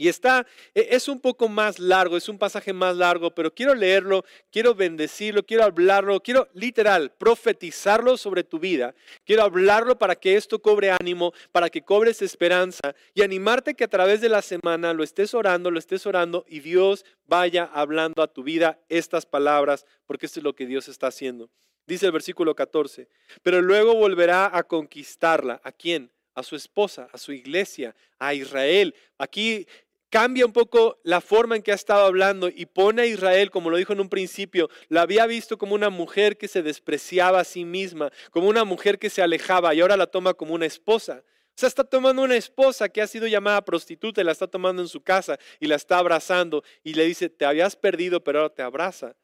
Y 0.01 0.07
está, 0.07 0.47
e, 0.73 0.87
es 0.91 1.09
un 1.09 1.19
poco 1.19 1.49
más 1.49 1.77
largo, 1.77 2.15
es 2.15 2.29
un 2.29 2.37
pasaje 2.37 2.71
más 2.71 2.95
largo, 2.95 3.31
pero 3.35 3.53
quiero 3.53 3.75
leerlo, 3.75 4.23
quiero 4.49 4.73
bendecirlo, 4.73 5.45
quiero 5.45 5.65
hablarlo, 5.65 6.21
quiero 6.21 6.47
literal 6.53 7.11
profetizarlo 7.11 8.15
sobre 8.15 8.45
tu 8.45 8.59
vida. 8.59 8.95
Quiero 9.25 9.43
hablarlo 9.43 9.99
para 9.99 10.15
que 10.15 10.37
esto 10.37 10.61
cobre 10.61 10.91
ánimo, 10.91 11.33
para 11.51 11.69
que 11.69 11.81
cobres 11.81 12.21
esperanza 12.21 12.95
y 13.13 13.23
animarte 13.23 13.73
que 13.73 13.83
a 13.83 13.89
través 13.89 14.21
de 14.21 14.29
la 14.29 14.41
semana 14.41 14.93
lo 14.93 15.03
estés 15.03 15.33
orando, 15.33 15.69
lo 15.69 15.79
estés 15.79 16.05
orando 16.05 16.45
y 16.47 16.61
Dios 16.61 17.03
vaya 17.27 17.65
hablando 17.65 18.23
a 18.23 18.31
tu 18.31 18.41
vida 18.41 18.79
estas 18.87 19.25
palabras, 19.25 19.85
porque 20.07 20.27
esto 20.27 20.39
es 20.39 20.45
lo 20.45 20.55
que 20.55 20.65
Dios 20.65 20.87
está 20.87 21.07
haciendo. 21.07 21.49
Dice 21.89 22.05
el 22.05 22.11
versículo 22.13 22.55
14, 22.55 23.09
pero 23.43 23.61
luego 23.61 23.95
volverá 23.95 24.49
a 24.55 24.63
conquistarla. 24.63 25.59
¿A 25.63 25.71
quién? 25.71 26.11
a 26.39 26.43
su 26.43 26.55
esposa, 26.55 27.09
a 27.11 27.17
su 27.17 27.31
iglesia, 27.33 27.95
a 28.17 28.33
Israel. 28.33 28.95
Aquí 29.17 29.67
cambia 30.09 30.45
un 30.45 30.53
poco 30.53 30.99
la 31.03 31.21
forma 31.21 31.55
en 31.55 31.61
que 31.61 31.71
ha 31.71 31.75
estado 31.75 32.05
hablando 32.05 32.47
y 32.47 32.65
pone 32.65 33.03
a 33.03 33.05
Israel, 33.05 33.51
como 33.51 33.69
lo 33.69 33.77
dijo 33.77 33.93
en 33.93 33.99
un 33.99 34.09
principio, 34.09 34.69
la 34.87 35.01
había 35.01 35.25
visto 35.27 35.57
como 35.57 35.75
una 35.75 35.89
mujer 35.89 36.37
que 36.37 36.47
se 36.47 36.63
despreciaba 36.63 37.41
a 37.41 37.43
sí 37.43 37.65
misma, 37.65 38.11
como 38.31 38.47
una 38.47 38.63
mujer 38.63 38.97
que 38.97 39.09
se 39.09 39.21
alejaba 39.21 39.73
y 39.75 39.81
ahora 39.81 39.97
la 39.97 40.07
toma 40.07 40.33
como 40.33 40.53
una 40.53 40.65
esposa. 40.65 41.23
O 41.25 41.59
sea, 41.59 41.67
está 41.67 41.83
tomando 41.83 42.21
una 42.21 42.37
esposa 42.37 42.87
que 42.87 43.01
ha 43.01 43.07
sido 43.07 43.27
llamada 43.27 43.65
prostituta 43.65 44.21
y 44.21 44.23
la 44.23 44.31
está 44.31 44.47
tomando 44.47 44.81
en 44.81 44.87
su 44.87 45.01
casa 45.01 45.37
y 45.59 45.67
la 45.67 45.75
está 45.75 45.97
abrazando 45.97 46.63
y 46.83 46.93
le 46.93 47.05
dice, 47.05 47.29
te 47.29 47.45
habías 47.45 47.75
perdido, 47.75 48.23
pero 48.23 48.39
ahora 48.39 48.53
te 48.53 48.61
abraza. 48.61 49.15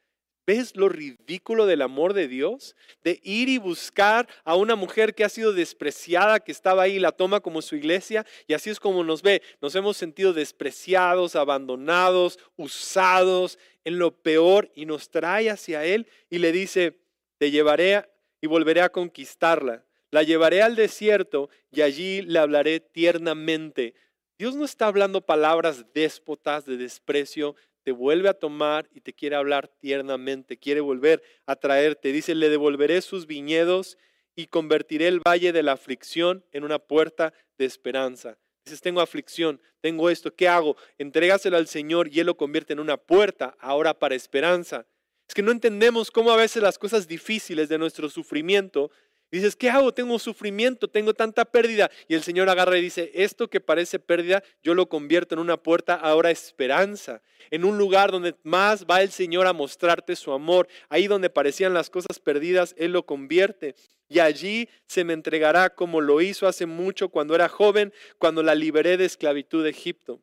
¿Ves 0.48 0.76
lo 0.76 0.90
ridículo 0.90 1.66
del 1.66 1.82
amor 1.82 2.14
de 2.14 2.28
Dios? 2.28 2.76
De 3.04 3.20
ir 3.24 3.50
y 3.50 3.58
buscar 3.58 4.28
a 4.44 4.56
una 4.56 4.76
mujer 4.76 5.16
que 5.16 5.24
ha 5.24 5.30
sido 5.30 5.54
despreciada, 5.54 6.40
que 6.40 6.52
estaba 6.52 6.84
ahí, 6.84 7.00
la 7.00 7.12
toma 7.12 7.40
como 7.40 7.64
su 7.64 7.76
iglesia, 7.76 8.26
y 8.48 8.54
así 8.54 8.70
es 8.70 8.80
como 8.80 9.04
nos 9.04 9.24
ve. 9.24 9.42
Nos 9.60 9.74
hemos 9.74 9.98
sentido 9.98 10.34
despreciados, 10.34 11.36
abandonados, 11.36 12.38
usados 12.58 13.58
en 13.84 13.98
lo 13.98 14.12
peor, 14.12 14.72
y 14.76 14.86
nos 14.86 15.10
trae 15.10 15.50
hacia 15.50 15.84
Él 15.84 16.08
y 16.30 16.38
le 16.38 16.52
dice, 16.52 17.00
te 17.38 17.50
llevaré 17.50 18.06
y 18.40 18.48
volveré 18.48 18.82
a 18.82 18.92
conquistarla. 18.92 19.84
La 20.12 20.22
llevaré 20.22 20.62
al 20.62 20.76
desierto 20.76 21.50
y 21.72 21.82
allí 21.82 22.22
le 22.22 22.40
hablaré 22.40 22.80
tiernamente. 22.80 23.96
Dios 24.38 24.56
no 24.56 24.66
está 24.66 24.88
hablando 24.88 25.26
palabras 25.26 25.86
déspotas 25.94 26.66
de 26.66 26.78
desprecio, 26.78 27.56
te 27.86 27.92
vuelve 27.92 28.30
a 28.30 28.34
tomar 28.34 28.90
y 28.96 29.02
te 29.02 29.14
quiere 29.14 29.36
hablar 29.36 29.68
tiernamente, 29.68 30.58
quiere 30.58 30.82
volver 30.82 31.22
a 31.46 31.56
traerte. 31.56 32.12
Dice, 32.12 32.34
le 32.34 32.50
devolveré 32.50 33.00
sus 33.02 33.28
viñedos 33.28 34.00
y 34.36 34.48
convertiré 34.48 35.08
el 35.08 35.20
valle 35.20 35.54
de 35.54 35.62
la 35.62 35.74
aflicción 35.74 36.44
en 36.52 36.64
una 36.64 36.80
puerta 36.80 37.32
de 37.60 37.66
esperanza. 37.66 38.40
Dices, 38.66 38.82
tengo 38.82 39.02
aflicción, 39.02 39.62
tengo 39.82 40.10
esto, 40.10 40.34
¿qué 40.34 40.48
hago? 40.48 40.76
Entrégaselo 40.98 41.58
al 41.58 41.68
Señor 41.68 42.10
y 42.12 42.20
Él 42.20 42.26
lo 42.26 42.36
convierte 42.36 42.74
en 42.74 42.80
una 42.80 42.98
puerta 42.98 43.56
ahora 43.60 43.94
para 43.94 44.16
esperanza. 44.16 44.88
Es 45.28 45.36
que 45.36 45.44
no 45.44 45.52
entendemos 45.52 46.10
cómo 46.10 46.32
a 46.32 46.38
veces 46.38 46.64
las 46.64 46.80
cosas 46.80 47.08
difíciles 47.08 47.70
de 47.70 47.78
nuestro 47.78 48.10
sufrimiento 48.10 48.90
dices, 49.32 49.56
¿qué 49.56 49.70
hago? 49.70 49.94
Tengo 49.94 50.18
sufrimiento, 50.20 50.88
tengo 50.88 51.14
tanta 51.14 51.46
pérdida. 51.46 51.90
Y 52.08 52.16
el 52.16 52.24
Señor 52.24 52.50
agarra 52.50 52.78
y 52.78 52.82
dice, 52.82 53.12
esto 53.14 53.50
que 53.50 53.60
parece 53.60 54.00
pérdida, 54.00 54.44
yo 54.64 54.74
lo 54.74 54.88
convierto 54.88 55.36
en 55.36 55.40
una 55.40 55.58
puerta 55.58 55.96
ahora 55.96 56.32
esperanza, 56.32 57.22
en 57.52 57.66
un 57.66 57.78
lugar 57.78 58.12
donde 58.12 58.36
más 58.44 58.86
va 58.86 59.02
el 59.02 59.12
Señor 59.12 59.48
a 59.48 59.54
mostrarte 59.54 60.16
su 60.16 60.32
amor. 60.32 60.68
Ahí 60.90 61.08
donde 61.08 61.30
parecían 61.30 61.74
las 61.74 61.90
cosas 61.90 62.20
perdidas, 62.20 62.76
Él 62.78 62.92
lo 62.92 63.06
convierte. 63.06 63.76
Y 64.08 64.20
allí 64.20 64.70
se 64.88 65.04
me 65.04 65.14
entregará 65.14 65.72
como 65.72 66.02
lo 66.02 66.22
hizo 66.22 66.48
hace 66.48 66.66
mucho 66.66 67.10
cuando 67.10 67.34
era 67.36 67.50
joven, 67.50 67.92
cuando 68.20 68.44
la 68.44 68.56
liberé 68.56 68.98
de 68.98 69.06
esclavitud 69.06 69.64
de 69.64 69.72
Egipto. 69.72 70.22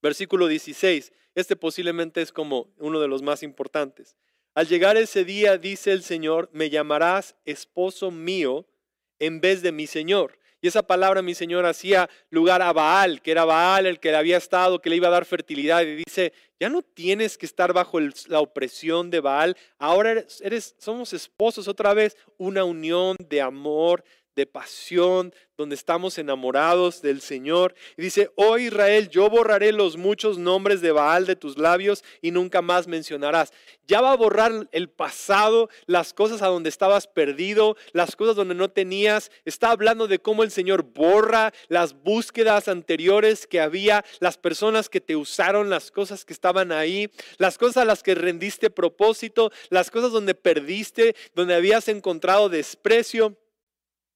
Versículo 0.00 0.46
16. 0.46 1.12
Este 1.34 1.56
posiblemente 1.56 2.22
es 2.22 2.32
como 2.32 2.72
uno 2.78 3.00
de 3.00 3.08
los 3.08 3.22
más 3.22 3.42
importantes. 3.42 4.16
Al 4.58 4.66
llegar 4.66 4.96
ese 4.96 5.24
día, 5.24 5.56
dice 5.56 5.92
el 5.92 6.02
Señor, 6.02 6.50
me 6.52 6.68
llamarás 6.68 7.36
esposo 7.44 8.10
mío 8.10 8.66
en 9.20 9.40
vez 9.40 9.62
de 9.62 9.70
mi 9.70 9.86
Señor. 9.86 10.36
Y 10.60 10.66
esa 10.66 10.82
palabra, 10.82 11.22
mi 11.22 11.36
Señor, 11.36 11.64
hacía 11.64 12.10
lugar 12.28 12.60
a 12.62 12.72
Baal, 12.72 13.22
que 13.22 13.30
era 13.30 13.44
Baal 13.44 13.86
el 13.86 14.00
que 14.00 14.10
le 14.10 14.16
había 14.16 14.36
estado, 14.36 14.80
que 14.80 14.90
le 14.90 14.96
iba 14.96 15.06
a 15.06 15.12
dar 15.12 15.26
fertilidad. 15.26 15.82
Y 15.82 15.94
dice, 15.94 16.32
ya 16.58 16.68
no 16.68 16.82
tienes 16.82 17.38
que 17.38 17.46
estar 17.46 17.72
bajo 17.72 18.00
la 18.00 18.40
opresión 18.40 19.10
de 19.10 19.20
Baal. 19.20 19.56
Ahora 19.78 20.24
eres, 20.40 20.74
somos 20.78 21.12
esposos 21.12 21.68
otra 21.68 21.94
vez, 21.94 22.16
una 22.36 22.64
unión 22.64 23.16
de 23.28 23.40
amor, 23.40 24.02
de 24.38 24.46
pasión, 24.46 25.34
donde 25.56 25.74
estamos 25.74 26.16
enamorados 26.18 27.02
del 27.02 27.20
Señor. 27.20 27.74
Y 27.96 28.02
dice, 28.02 28.30
oh 28.36 28.56
Israel, 28.56 29.08
yo 29.08 29.28
borraré 29.28 29.72
los 29.72 29.96
muchos 29.96 30.38
nombres 30.38 30.80
de 30.80 30.92
Baal 30.92 31.26
de 31.26 31.34
tus 31.34 31.58
labios 31.58 32.04
y 32.22 32.30
nunca 32.30 32.62
más 32.62 32.86
mencionarás. 32.86 33.52
Ya 33.88 34.00
va 34.00 34.12
a 34.12 34.16
borrar 34.16 34.68
el 34.70 34.88
pasado, 34.88 35.68
las 35.86 36.14
cosas 36.14 36.42
a 36.42 36.46
donde 36.46 36.68
estabas 36.68 37.08
perdido, 37.08 37.76
las 37.92 38.14
cosas 38.14 38.36
donde 38.36 38.54
no 38.54 38.70
tenías. 38.70 39.32
Está 39.44 39.72
hablando 39.72 40.06
de 40.06 40.20
cómo 40.20 40.44
el 40.44 40.52
Señor 40.52 40.84
borra 40.84 41.52
las 41.66 41.92
búsquedas 41.92 42.68
anteriores 42.68 43.48
que 43.48 43.60
había, 43.60 44.04
las 44.20 44.38
personas 44.38 44.88
que 44.88 45.00
te 45.00 45.16
usaron, 45.16 45.70
las 45.70 45.90
cosas 45.90 46.24
que 46.24 46.32
estaban 46.32 46.70
ahí, 46.70 47.10
las 47.38 47.58
cosas 47.58 47.78
a 47.78 47.84
las 47.84 48.04
que 48.04 48.14
rendiste 48.14 48.70
propósito, 48.70 49.50
las 49.70 49.90
cosas 49.90 50.12
donde 50.12 50.36
perdiste, 50.36 51.16
donde 51.34 51.56
habías 51.56 51.88
encontrado 51.88 52.48
desprecio. 52.48 53.36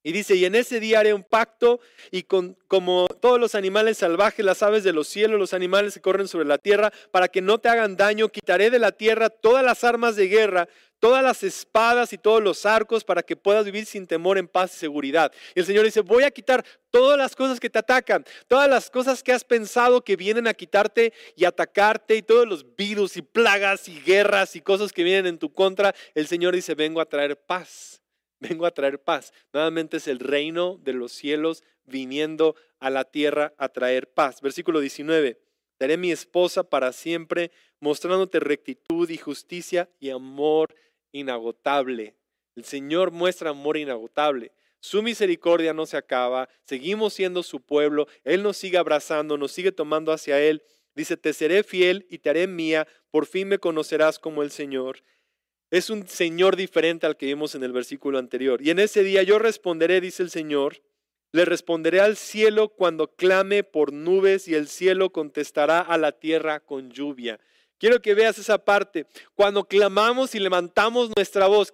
Y 0.05 0.11
dice, 0.11 0.35
y 0.35 0.45
en 0.45 0.57
ese 0.57 0.81
día 0.81 1.01
haré 1.01 1.15
un 1.15 1.23
pacto 1.23 1.81
y 2.11 2.25
con, 2.25 2.57
como 2.67 3.07
todos 3.21 3.39
los 3.39 3.55
animales 3.55 3.99
salvajes, 3.99 4.45
las 4.45 4.63
aves 4.63 4.83
de 4.83 4.93
los 4.93 5.07
cielos, 5.07 5.39
los 5.39 5.55
animales 5.55 5.95
que 5.95 6.01
corren 6.01 6.27
sobre 6.27 6.45
la 6.47 6.59
tierra, 6.59 6.93
para 7.13 7.29
que 7.29 7.41
no 7.41 7.59
te 7.59 7.69
hagan 7.69 7.97
daño, 7.97 8.29
quitaré 8.29 8.71
de 8.71 8.81
la 8.81 8.91
tierra 8.91 9.31
todas 9.31 9.65
las 9.65 9.85
armas 9.85 10.17
de 10.17 10.27
guerra, 10.27 10.69
todas 10.99 11.23
las 11.23 11.45
espadas 11.45 12.13
y 12.13 12.19
todos 12.19 12.43
los 12.43 12.67
arcos, 12.67 13.05
para 13.05 13.23
que 13.23 13.37
puedas 13.37 13.65
vivir 13.65 13.87
sin 13.87 14.09
temor, 14.09 14.39
en 14.39 14.49
paz 14.49 14.75
y 14.75 14.79
seguridad. 14.79 15.33
Y 15.55 15.61
el 15.61 15.67
Señor 15.67 15.85
dice, 15.85 16.01
voy 16.01 16.25
a 16.25 16.33
quitar 16.33 16.65
todas 16.91 17.17
las 17.17 17.37
cosas 17.37 17.61
que 17.61 17.71
te 17.71 17.79
atacan, 17.79 18.25
todas 18.49 18.69
las 18.69 18.91
cosas 18.91 19.23
que 19.23 19.33
has 19.33 19.45
pensado 19.45 20.03
que 20.03 20.17
vienen 20.17 20.49
a 20.49 20.55
quitarte 20.55 21.13
y 21.37 21.45
atacarte, 21.45 22.17
y 22.17 22.23
todos 22.23 22.49
los 22.49 22.75
virus 22.75 23.17
y 23.17 23.23
plagas 23.23 23.89
y 23.89 24.01
guerras 24.01 24.57
y 24.57 24.61
cosas 24.61 24.93
que 24.93 25.05
vienen 25.05 25.27
en 25.27 25.39
tu 25.39 25.53
contra. 25.53 25.95
El 26.17 26.27
Señor 26.27 26.57
dice, 26.57 26.75
vengo 26.75 27.01
a 27.01 27.07
traer 27.07 27.37
paz 27.37 28.02
vengo 28.43 28.67
a 28.67 28.73
traer 28.73 29.01
paz. 29.01 29.33
Nuevamente 29.53 29.99
es 29.99 30.09
el 30.09 30.19
reino 30.19 30.79
de 30.83 30.93
los 30.93 31.13
cielos 31.13 31.63
viniendo 31.85 32.57
a 32.81 32.91
la 32.91 33.05
tierra 33.05 33.55
a 33.57 33.69
traer 33.69 34.13
paz. 34.13 34.41
Versículo 34.41 34.81
19. 34.81 35.41
Daré 35.79 35.97
mi 35.97 36.13
esposa 36.13 36.63
para 36.65 36.93
siempre, 36.93 37.51
mostrándote 37.81 38.41
rectitud 38.41 39.09
y 39.09 39.17
justicia 39.17 39.89
y 39.99 40.11
amor 40.11 40.75
inagotable. 41.13 42.15
El 42.55 42.65
Señor 42.65 43.11
muestra 43.11 43.51
amor 43.51 43.77
inagotable. 43.77 44.53
Su 44.81 45.03
misericordia 45.03 45.73
no 45.73 45.87
se 45.87 45.97
acaba, 45.97 46.49
seguimos 46.65 47.15
siendo 47.15 47.45
su 47.45 47.61
pueblo, 47.61 48.09
Él 48.25 48.43
nos 48.43 48.57
sigue 48.57 48.79
abrazando, 48.79 49.39
nos 49.39 49.53
sigue 49.53 49.71
tomando 49.71 50.13
hacia 50.13 50.41
Él. 50.41 50.63
Dice, 50.95 51.17
te 51.17 51.33
seré 51.33 51.63
fiel 51.63 52.07
y 52.11 52.19
te 52.19 52.31
haré 52.31 52.49
mía, 52.49 52.89
por 53.11 53.27
fin 53.27 53.47
me 53.47 53.59
conocerás 53.59 54.19
como 54.19 54.43
el 54.43 54.51
Señor. 54.51 55.05
Es 55.73 55.89
un 55.89 56.07
Señor 56.07 56.57
diferente 56.57 57.07
al 57.07 57.17
que 57.17 57.25
vimos 57.25 57.55
en 57.55 57.63
el 57.63 57.73
versículo 57.73 58.19
anterior. 58.19 58.61
Y 58.61 58.69
en 58.69 58.79
ese 58.79 59.03
día 59.03 59.23
yo 59.23 59.39
responderé, 59.39 60.03
dice 60.03 60.23
el 60.23 60.29
Señor, 60.29 60.83
le 61.33 61.47
responderé 61.47 62.01
al 62.01 62.19
cielo 62.19 62.69
cuando 62.69 63.09
clame 63.09 63.65
por 63.65 63.91
nubes 63.91 64.49
y 64.49 64.55
el 64.55 64.69
cielo 64.69 65.13
contestará 65.13 65.81
a 65.81 65.97
la 65.97 66.13
tierra 66.13 66.61
con 66.61 66.91
lluvia. 66.91 67.41
Quiero 67.79 68.03
que 68.03 68.13
veas 68.13 68.39
esa 68.39 68.63
parte. 68.63 69.07
Cuando 69.35 69.65
clamamos 69.65 70.35
y 70.35 70.41
levantamos 70.41 71.11
nuestra 71.17 71.47
voz, 71.47 71.73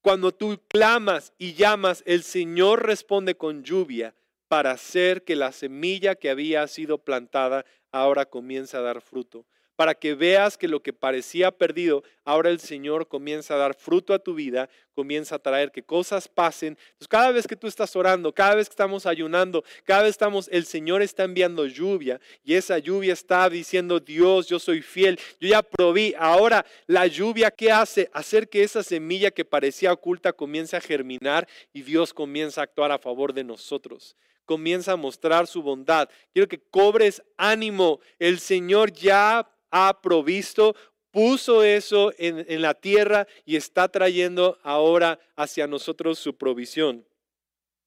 cuando 0.00 0.30
tú 0.30 0.60
clamas 0.68 1.32
y 1.36 1.54
llamas, 1.54 2.04
el 2.06 2.22
Señor 2.22 2.86
responde 2.86 3.34
con 3.34 3.64
lluvia 3.64 4.14
para 4.46 4.70
hacer 4.70 5.24
que 5.24 5.34
la 5.34 5.50
semilla 5.50 6.14
que 6.14 6.30
había 6.30 6.68
sido 6.68 6.98
plantada 6.98 7.66
ahora 7.90 8.26
comience 8.26 8.76
a 8.76 8.80
dar 8.80 9.00
fruto 9.00 9.44
para 9.80 9.94
que 9.94 10.14
veas 10.14 10.58
que 10.58 10.68
lo 10.68 10.82
que 10.82 10.92
parecía 10.92 11.50
perdido, 11.50 12.04
ahora 12.26 12.50
el 12.50 12.60
Señor 12.60 13.08
comienza 13.08 13.54
a 13.54 13.56
dar 13.56 13.74
fruto 13.74 14.12
a 14.12 14.18
tu 14.18 14.34
vida, 14.34 14.68
comienza 14.94 15.36
a 15.36 15.38
traer 15.38 15.72
que 15.72 15.82
cosas 15.82 16.28
pasen. 16.28 16.76
Entonces, 16.76 17.08
cada 17.08 17.32
vez 17.32 17.46
que 17.46 17.56
tú 17.56 17.66
estás 17.66 17.96
orando, 17.96 18.30
cada 18.30 18.56
vez 18.56 18.68
que 18.68 18.74
estamos 18.74 19.06
ayunando, 19.06 19.64
cada 19.84 20.02
vez 20.02 20.10
estamos, 20.10 20.50
el 20.52 20.66
Señor 20.66 21.00
está 21.00 21.24
enviando 21.24 21.64
lluvia 21.64 22.20
y 22.44 22.56
esa 22.56 22.76
lluvia 22.76 23.14
está 23.14 23.48
diciendo, 23.48 24.00
Dios, 24.00 24.48
yo 24.48 24.58
soy 24.58 24.82
fiel, 24.82 25.18
yo 25.40 25.48
ya 25.48 25.62
probí. 25.62 26.14
Ahora, 26.18 26.66
la 26.86 27.06
lluvia, 27.06 27.50
¿qué 27.50 27.72
hace? 27.72 28.10
Hacer 28.12 28.50
que 28.50 28.62
esa 28.62 28.82
semilla 28.82 29.30
que 29.30 29.46
parecía 29.46 29.94
oculta 29.94 30.34
comience 30.34 30.76
a 30.76 30.82
germinar 30.82 31.48
y 31.72 31.80
Dios 31.80 32.12
comienza 32.12 32.60
a 32.60 32.64
actuar 32.64 32.92
a 32.92 32.98
favor 32.98 33.32
de 33.32 33.44
nosotros 33.44 34.14
comienza 34.44 34.92
a 34.92 34.96
mostrar 34.96 35.46
su 35.46 35.62
bondad. 35.62 36.08
Quiero 36.32 36.48
que 36.48 36.58
cobres 36.58 37.22
ánimo. 37.36 38.00
El 38.18 38.40
Señor 38.40 38.92
ya 38.92 39.48
ha 39.70 40.00
provisto, 40.00 40.74
puso 41.10 41.64
eso 41.64 42.12
en, 42.18 42.62
la 42.62 42.74
tierra 42.74 43.26
y 43.44 43.56
está 43.56 43.88
trayendo 43.88 44.58
ahora 44.62 45.18
hacia 45.36 45.66
nosotros 45.66 46.18
su 46.18 46.36
provisión. 46.36 47.04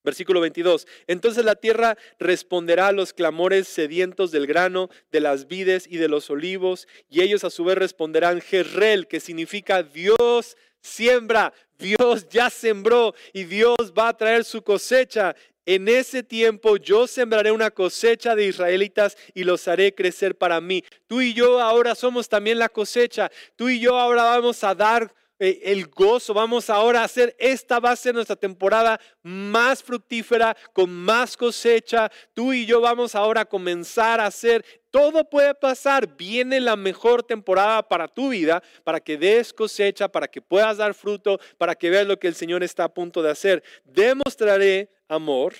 Versículo 0.02 0.40
22. 0.40 0.86
Entonces 1.06 1.46
la 1.46 1.54
tierra 1.54 1.96
responderá 2.18 2.88
a 2.88 2.92
los 2.92 3.14
clamores 3.14 3.68
sedientos 3.68 4.30
del 4.30 4.46
grano, 4.46 4.90
de 5.10 5.20
las 5.20 5.46
vides 5.46 5.86
y 5.88 5.96
de 5.96 6.08
los 6.08 6.28
olivos, 6.28 6.86
y 7.08 7.22
ellos 7.22 7.42
a 7.44 7.50
su 7.50 7.64
vez 7.64 7.78
responderán 7.78 8.42
Jerrel, 8.42 9.08
que 9.08 9.20
significa 9.20 9.82
Dios 9.82 10.58
siembra, 10.84 11.54
Dios 11.78 12.28
ya 12.28 12.50
sembró 12.50 13.14
y 13.32 13.44
Dios 13.44 13.76
va 13.98 14.08
a 14.08 14.16
traer 14.16 14.44
su 14.44 14.62
cosecha. 14.62 15.34
En 15.66 15.88
ese 15.88 16.22
tiempo 16.22 16.76
yo 16.76 17.06
sembraré 17.06 17.50
una 17.50 17.70
cosecha 17.70 18.34
de 18.34 18.46
israelitas 18.46 19.16
y 19.32 19.44
los 19.44 19.66
haré 19.66 19.94
crecer 19.94 20.36
para 20.36 20.60
mí. 20.60 20.84
Tú 21.06 21.20
y 21.20 21.32
yo 21.32 21.60
ahora 21.60 21.94
somos 21.94 22.28
también 22.28 22.58
la 22.58 22.68
cosecha. 22.68 23.30
Tú 23.56 23.68
y 23.68 23.80
yo 23.80 23.98
ahora 23.98 24.24
vamos 24.24 24.62
a 24.62 24.74
dar 24.74 25.14
eh, 25.38 25.60
el 25.64 25.86
gozo. 25.88 26.34
Vamos 26.34 26.70
ahora 26.70 27.00
a 27.00 27.04
hacer, 27.04 27.34
esta 27.38 27.80
va 27.80 27.90
a 27.90 27.96
ser 27.96 28.14
nuestra 28.14 28.36
temporada 28.36 29.00
más 29.22 29.82
fructífera, 29.82 30.56
con 30.72 30.90
más 30.90 31.36
cosecha. 31.36 32.10
Tú 32.34 32.52
y 32.52 32.66
yo 32.66 32.80
vamos 32.80 33.14
ahora 33.14 33.42
a 33.42 33.44
comenzar 33.44 34.20
a 34.20 34.26
hacer, 34.26 34.64
todo 34.94 35.28
puede 35.28 35.56
pasar. 35.56 36.16
Viene 36.16 36.60
la 36.60 36.76
mejor 36.76 37.24
temporada 37.24 37.82
para 37.82 38.06
tu 38.06 38.28
vida, 38.28 38.62
para 38.84 39.00
que 39.00 39.18
des 39.18 39.52
cosecha, 39.52 40.06
para 40.06 40.28
que 40.28 40.40
puedas 40.40 40.76
dar 40.76 40.94
fruto, 40.94 41.40
para 41.58 41.74
que 41.74 41.90
veas 41.90 42.06
lo 42.06 42.16
que 42.20 42.28
el 42.28 42.36
Señor 42.36 42.62
está 42.62 42.84
a 42.84 42.94
punto 42.94 43.20
de 43.20 43.32
hacer. 43.32 43.64
Demostraré 43.82 44.92
amor 45.08 45.54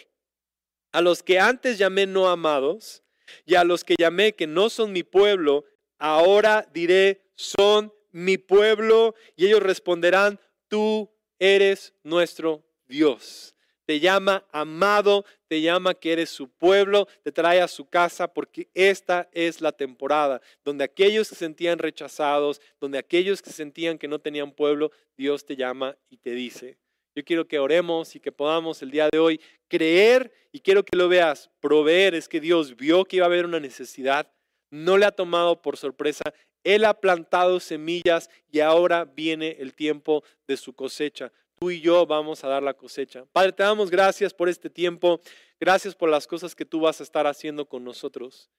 a 0.92 1.00
los 1.00 1.24
que 1.24 1.40
antes 1.40 1.78
llamé 1.78 2.06
no 2.06 2.28
amados 2.28 3.02
y 3.44 3.56
a 3.56 3.64
los 3.64 3.82
que 3.82 3.96
llamé 3.98 4.36
que 4.36 4.46
no 4.46 4.70
son 4.70 4.92
mi 4.92 5.02
pueblo, 5.02 5.64
ahora 5.98 6.68
diré 6.72 7.20
son 7.34 7.92
mi 8.12 8.38
pueblo, 8.38 9.16
y 9.34 9.46
ellos 9.46 9.64
responderán, 9.64 10.38
tú 10.68 11.10
eres 11.40 11.92
nuestro 12.04 12.64
Dios. 12.86 13.53
Te 13.86 14.00
llama 14.00 14.44
amado, 14.50 15.24
te 15.46 15.60
llama 15.60 15.94
que 15.94 16.12
eres 16.12 16.30
su 16.30 16.48
pueblo, 16.48 17.06
te 17.22 17.32
trae 17.32 17.60
a 17.60 17.68
su 17.68 17.86
casa 17.86 18.28
porque 18.28 18.68
esta 18.72 19.28
es 19.32 19.60
la 19.60 19.72
temporada 19.72 20.40
donde 20.64 20.84
aquellos 20.84 21.28
que 21.28 21.34
se 21.34 21.40
sentían 21.40 21.78
rechazados, 21.78 22.60
donde 22.80 22.98
aquellos 22.98 23.42
que 23.42 23.50
sentían 23.50 23.98
que 23.98 24.08
no 24.08 24.18
tenían 24.18 24.52
pueblo, 24.52 24.90
Dios 25.16 25.44
te 25.44 25.56
llama 25.56 25.96
y 26.08 26.16
te 26.16 26.30
dice, 26.30 26.78
yo 27.14 27.24
quiero 27.24 27.46
que 27.46 27.58
oremos 27.58 28.16
y 28.16 28.20
que 28.20 28.32
podamos 28.32 28.82
el 28.82 28.90
día 28.90 29.08
de 29.12 29.18
hoy 29.18 29.40
creer 29.68 30.32
y 30.50 30.60
quiero 30.60 30.84
que 30.84 30.96
lo 30.96 31.08
veas, 31.08 31.50
proveer, 31.60 32.14
es 32.14 32.28
que 32.28 32.40
Dios 32.40 32.76
vio 32.76 33.04
que 33.04 33.16
iba 33.16 33.26
a 33.26 33.28
haber 33.28 33.44
una 33.44 33.60
necesidad, 33.60 34.32
no 34.70 34.98
le 34.98 35.06
ha 35.06 35.12
tomado 35.12 35.62
por 35.62 35.76
sorpresa, 35.76 36.24
él 36.64 36.84
ha 36.86 36.94
plantado 36.94 37.60
semillas 37.60 38.30
y 38.50 38.60
ahora 38.60 39.04
viene 39.04 39.56
el 39.60 39.74
tiempo 39.74 40.24
de 40.48 40.56
su 40.56 40.74
cosecha. 40.74 41.30
Tú 41.64 41.70
y 41.70 41.80
yo 41.80 42.04
vamos 42.04 42.44
a 42.44 42.48
dar 42.48 42.62
la 42.62 42.74
cosecha. 42.74 43.24
Padre, 43.32 43.50
te 43.50 43.62
damos 43.62 43.90
gracias 43.90 44.34
por 44.34 44.50
este 44.50 44.68
tiempo. 44.68 45.18
Gracias 45.58 45.94
por 45.94 46.10
las 46.10 46.26
cosas 46.26 46.54
que 46.54 46.66
tú 46.66 46.80
vas 46.80 47.00
a 47.00 47.04
estar 47.04 47.26
haciendo 47.26 47.66
con 47.66 47.82
nosotros. 47.84 48.50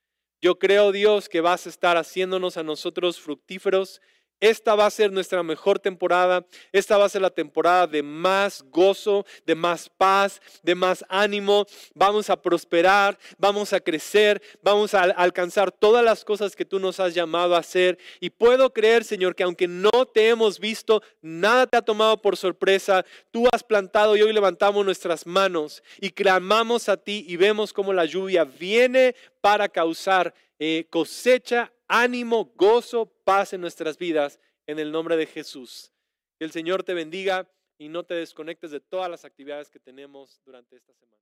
Yo 0.42 0.58
creo, 0.58 0.92
Dios, 0.92 1.30
que 1.30 1.40
vas 1.40 1.68
a 1.68 1.70
estar 1.70 1.98
haciéndonos 1.98 2.58
a 2.58 2.64
nosotros 2.64 3.20
fructíferos 3.20 4.02
esta 4.40 4.76
va 4.76 4.86
a 4.86 4.92
ser 4.92 5.12
nuestra 5.12 5.44
mejor 5.44 5.80
temporada. 5.80 6.46
Esta 6.72 6.98
va 6.98 7.06
a 7.06 7.10
ser 7.10 7.22
la 7.22 7.30
temporada 7.30 7.88
de 7.88 8.04
más 8.04 8.64
gozo, 8.70 9.26
de 9.46 9.56
más 9.56 9.90
paz, 9.90 10.42
de 10.62 10.76
más 10.76 11.06
ánimo. 11.10 11.66
Vamos 11.94 12.30
a 12.30 12.42
prosperar, 12.42 13.18
vamos 13.38 13.74
a 13.74 13.80
crecer, 13.80 14.42
vamos 14.62 14.94
a 14.94 15.04
alcanzar 15.04 15.72
todas 15.72 16.04
las 16.04 16.26
cosas 16.26 16.56
que 16.56 16.66
tú 16.66 16.80
nos 16.80 17.00
has 17.00 17.14
llamado 17.14 17.56
a 17.56 17.60
hacer. 17.60 17.98
Y 18.20 18.30
puedo 18.30 18.74
creer, 18.74 19.04
Señor, 19.04 19.36
que 19.36 19.44
aunque 19.44 19.68
no 19.68 20.06
te 20.14 20.30
hemos 20.30 20.60
visto, 20.60 21.02
nada 21.22 21.68
te 21.68 21.78
ha 21.78 21.82
tomado 21.82 22.22
por 22.22 22.38
sorpresa. 22.38 23.06
Tú 23.32 23.48
has 23.52 23.64
plantado 23.64 24.16
y 24.18 24.22
hoy 24.22 24.34
levantamos 24.34 24.86
nuestras 24.86 25.26
manos 25.26 25.82
y 26.00 26.10
clamamos 26.12 26.90
a 26.90 26.98
ti 26.98 27.26
y 27.28 27.38
vemos 27.38 27.74
cómo 27.74 27.94
la 27.94 28.06
lluvia 28.06 28.44
viene 28.44 29.16
para 29.42 29.70
causar 29.70 30.34
eh, 30.60 30.88
cosecha 30.90 31.74
ánimo, 31.88 32.54
gozo, 32.56 33.12
paz 33.24 33.54
en 33.54 33.62
nuestras 33.62 33.98
vidas 33.98 34.40
en 34.68 34.80
el 34.80 34.92
nombre 34.92 35.18
de 35.18 35.26
Jesús. 35.26 35.92
Que 36.38 36.46
el 36.46 36.52
Señor 36.52 36.84
te 36.84 36.94
bendiga 36.94 37.50
y 37.78 37.90
no 37.90 38.04
te 38.04 38.14
desconectes 38.16 38.72
de 38.72 38.80
todas 38.80 39.10
las 39.10 39.26
actividades 39.26 39.70
que 39.70 39.80
tenemos 39.80 40.42
durante 40.46 40.78
esta 40.78 40.94
semana. 40.94 41.22